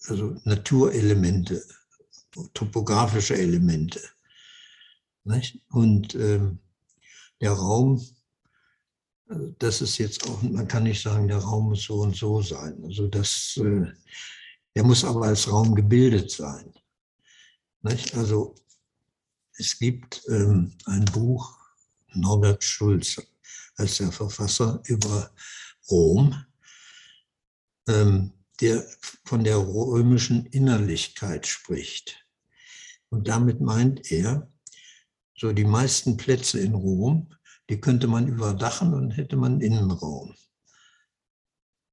[0.07, 1.63] also Naturelemente,
[2.53, 4.01] topografische Elemente.
[5.23, 5.59] Nicht?
[5.69, 6.59] Und ähm,
[7.41, 8.03] der Raum,
[9.27, 12.41] also das ist jetzt auch, man kann nicht sagen, der Raum muss so und so
[12.41, 12.81] sein.
[12.83, 13.85] Also das, äh,
[14.75, 16.73] der muss aber als Raum gebildet sein.
[17.81, 18.15] Nicht?
[18.15, 18.55] Also
[19.53, 21.57] es gibt ähm, ein Buch,
[22.13, 23.21] Norbert Schulz
[23.75, 25.31] als der Verfasser über
[25.89, 26.45] Rom,
[27.87, 28.31] ähm,
[28.61, 28.85] der
[29.23, 32.25] von der römischen Innerlichkeit spricht.
[33.09, 34.49] Und damit meint er,
[35.35, 37.33] so die meisten Plätze in Rom,
[37.69, 40.33] die könnte man überdachen und hätte man Innenraum.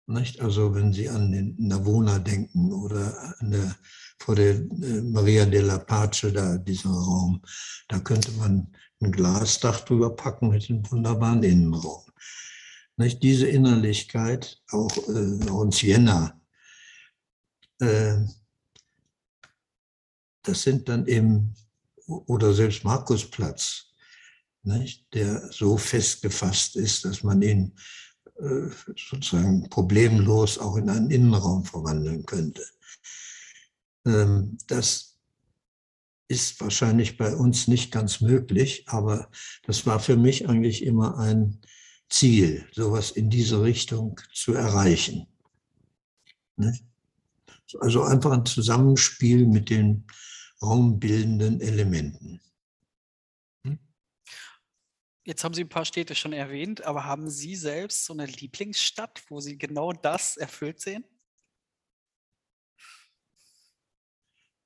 [0.08, 0.40] Nicht?
[0.40, 3.74] Also wenn Sie an den Navona denken oder der,
[4.18, 7.42] vor der äh, Maria della Pace, da dieser Raum,
[7.88, 12.04] da könnte man ein Glasdach drüber packen mit einem wunderbaren Innenraum.
[12.96, 13.22] Nicht?
[13.22, 16.40] Diese Innerlichkeit, auch, äh, auch in Siena,
[17.80, 18.16] äh,
[20.46, 21.54] das sind dann eben
[22.06, 23.86] oder selbst Markusplatz,
[24.62, 27.76] nicht, der so festgefasst ist, dass man ihn
[28.38, 32.64] äh, sozusagen problemlos auch in einen Innenraum verwandeln könnte.
[34.04, 35.16] Ähm, das
[36.28, 39.30] ist wahrscheinlich bei uns nicht ganz möglich, aber
[39.64, 41.60] das war für mich eigentlich immer ein
[42.08, 45.26] Ziel, sowas in diese Richtung zu erreichen.
[47.80, 50.06] Also einfach ein Zusammenspiel mit den
[50.62, 52.40] raumbildenden Elementen.
[53.64, 53.78] Hm?
[55.24, 59.22] Jetzt haben Sie ein paar Städte schon erwähnt, aber haben Sie selbst so eine Lieblingsstadt,
[59.28, 61.04] wo Sie genau das erfüllt sehen?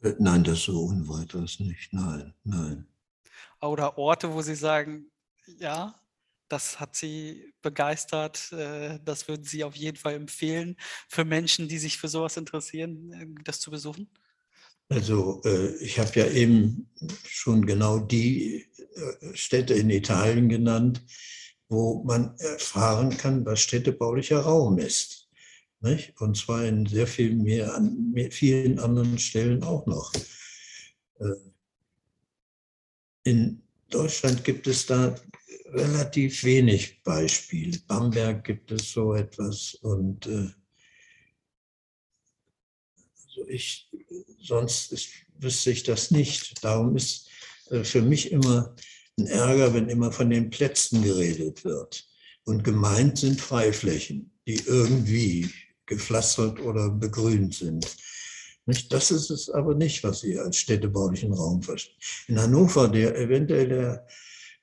[0.03, 1.93] Äh, nein, das so unweiteres nicht.
[1.93, 2.87] Nein, nein.
[3.61, 5.11] Oder Orte, wo Sie sagen,
[5.59, 5.95] ja,
[6.49, 10.77] das hat Sie begeistert, äh, das würden Sie auf jeden Fall empfehlen
[11.09, 14.11] für Menschen, die sich für sowas interessieren, äh, das zu besuchen?
[14.91, 16.91] Also äh, ich habe ja eben
[17.25, 21.01] schon genau die äh, Städte in Italien genannt,
[21.69, 25.29] wo man erfahren kann, was städtebaulicher Raum ist.
[25.81, 26.21] Nicht?
[26.21, 30.13] Und zwar in sehr viel mehr an vielen anderen Stellen auch noch.
[31.21, 31.35] Äh,
[33.23, 35.15] in Deutschland gibt es da
[35.67, 37.79] relativ wenig Beispiele.
[37.87, 40.29] Bamberg gibt es so etwas und
[43.51, 43.91] ich
[44.41, 46.65] sonst ist, wüsste ich das nicht.
[46.65, 47.29] Darum ist
[47.71, 48.75] äh, für mich immer
[49.19, 52.07] ein Ärger, wenn immer von den Plätzen geredet wird.
[52.45, 55.51] Und gemeint sind Freiflächen, die irgendwie
[55.87, 57.97] gepflastert oder begrünt sind.
[58.89, 61.97] Das ist es aber nicht, was Sie als städtebaulichen Raum verstehen.
[62.29, 64.07] In Hannover, der eventuell der,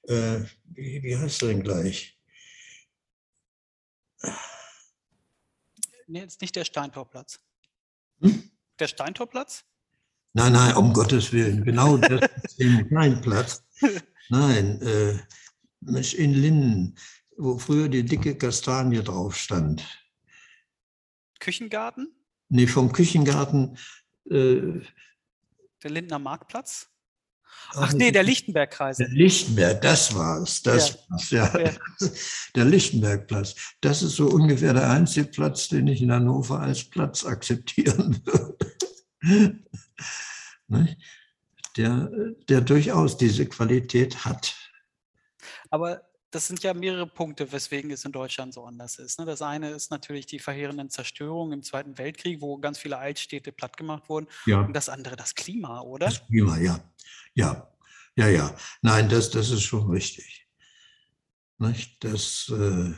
[0.03, 2.17] äh, wie, wie heißt er denn gleich?
[6.07, 7.39] Nee, jetzt nicht der Steintorplatz.
[8.21, 8.49] Hm?
[8.80, 9.65] Der Steintorplatz?
[10.34, 11.63] Nein, nein, um Gottes Willen.
[11.63, 13.63] Genau das ist eben kein Platz.
[14.30, 15.17] Nein, äh,
[16.15, 16.95] in Linden,
[17.38, 19.84] wo früher die dicke Kastanie drauf stand.
[21.39, 22.13] Küchengarten?
[22.49, 23.78] Nee, vom Küchengarten.
[24.30, 24.82] Äh,
[25.84, 26.89] der Lindner Marktplatz?
[27.74, 28.98] Ach nee, der Lichtenbergkreis.
[28.98, 30.64] Der Lichtenberg, das war es.
[30.64, 30.95] Das ja.
[31.10, 31.60] war's, ja.
[31.60, 31.72] ja.
[32.56, 33.56] Der Lichtenbergplatz.
[33.82, 39.60] Das ist so ungefähr der einzige Platz, den ich in Hannover als Platz akzeptieren würde.
[41.76, 42.10] der,
[42.50, 44.56] der durchaus diese Qualität hat.
[45.70, 46.07] Aber
[46.38, 49.17] das sind ja mehrere Punkte, weswegen es in Deutschland so anders ist.
[49.17, 49.25] Ne?
[49.25, 54.07] Das eine ist natürlich die verheerenden Zerstörungen im Zweiten Weltkrieg, wo ganz viele Altstädte plattgemacht
[54.07, 54.27] wurden.
[54.45, 54.61] Ja.
[54.61, 56.05] Und das andere das Klima, oder?
[56.05, 56.79] Das Klima, ja.
[57.33, 57.67] Ja,
[58.15, 58.55] ja, ja.
[58.83, 60.47] Nein, das, das ist schon richtig.
[61.57, 62.03] Nicht?
[62.03, 62.93] Das, äh,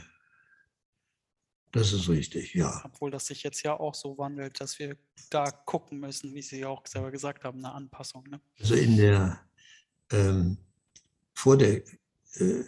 [1.72, 2.82] das ist richtig, ja.
[2.84, 4.98] Obwohl das sich jetzt ja auch so wandelt, dass wir
[5.30, 8.26] da gucken müssen, wie Sie auch selber gesagt haben, eine Anpassung.
[8.28, 8.42] Ne?
[8.60, 9.40] Also in der,
[10.12, 10.58] ähm,
[11.34, 11.84] vor der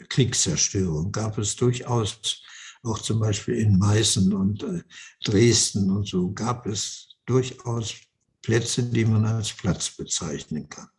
[0.10, 2.42] Kriegszerstörung gab es durchaus
[2.84, 4.84] auch zum Beispiel in Meißen und äh,
[5.24, 7.94] Dresden und so gab es durchaus
[8.42, 10.90] Plätze, die man als Platz bezeichnen kann,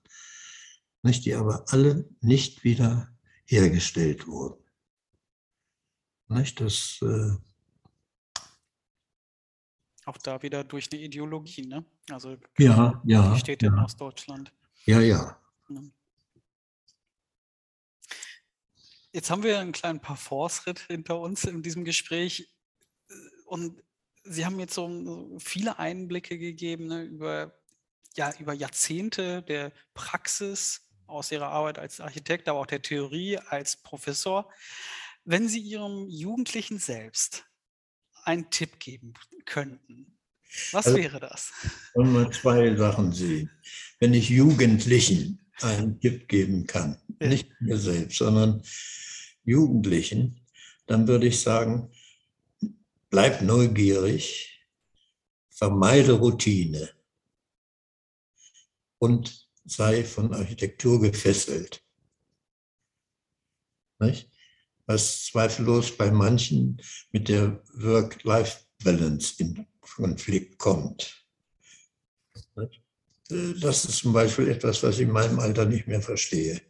[1.03, 3.09] nicht, die aber alle nicht wieder
[3.47, 4.63] hergestellt wurden.
[6.29, 7.33] Nicht, das, äh,
[10.05, 11.85] Auch da wieder durch eine Ideologie, ne?
[12.11, 14.53] Also ja, ja, die Städte in ja, Ostdeutschland.
[14.87, 15.39] ja, ja.
[15.69, 15.91] Ne?
[19.13, 22.49] Jetzt haben wir einen kleinen Parforce-Ritt hinter uns in diesem Gespräch
[23.11, 23.15] äh,
[23.47, 23.83] und
[24.25, 27.59] Sie haben jetzt so so viele Einblicke gegeben ne, über,
[28.17, 33.77] ja, über Jahrzehnte der Praxis aus Ihrer Arbeit als Architekt, aber auch der Theorie als
[33.83, 34.49] Professor.
[35.25, 37.45] Wenn Sie Ihrem Jugendlichen selbst
[38.25, 40.17] einen Tipp geben könnten,
[40.71, 41.53] was Also- wäre das?
[41.95, 43.51] Wollen wir zwei Sachen sehen.
[43.99, 47.29] Wenn ich Jugendlichen einen Tipp geben kann, Ja.
[47.29, 48.63] nicht mir selbst, sondern
[49.45, 50.41] Jugendlichen,
[50.87, 51.91] dann würde ich sagen,
[53.11, 54.67] bleib neugierig,
[55.51, 56.91] vermeide Routine
[58.99, 61.85] und sei von Architektur gefesselt.
[64.01, 64.31] Nicht?
[64.87, 66.81] Was zweifellos bei manchen
[67.13, 71.25] mit der Work-Life-Balance in Konflikt kommt.
[72.57, 72.82] Nicht?
[73.61, 76.61] Das ist zum Beispiel etwas, was ich in meinem Alter nicht mehr verstehe.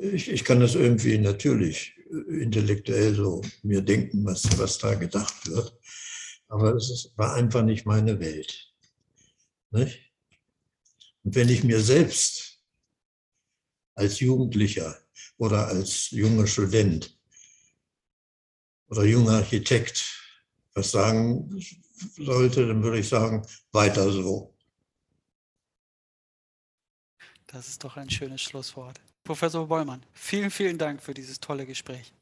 [0.00, 1.96] Ich, ich kann das irgendwie natürlich
[2.28, 5.78] intellektuell so mir denken, was, was da gedacht wird,
[6.48, 8.72] aber es war einfach nicht meine Welt.
[9.70, 9.90] Und
[11.24, 12.60] wenn ich mir selbst
[13.94, 14.96] als Jugendlicher
[15.36, 17.18] oder als junger Student
[18.88, 20.24] oder junger Architekt
[20.74, 21.50] was sagen
[21.94, 24.54] sollte, dann würde ich sagen, weiter so.
[27.46, 29.00] Das ist doch ein schönes Schlusswort.
[29.22, 32.12] Professor Bollmann, vielen, vielen Dank für dieses tolle Gespräch.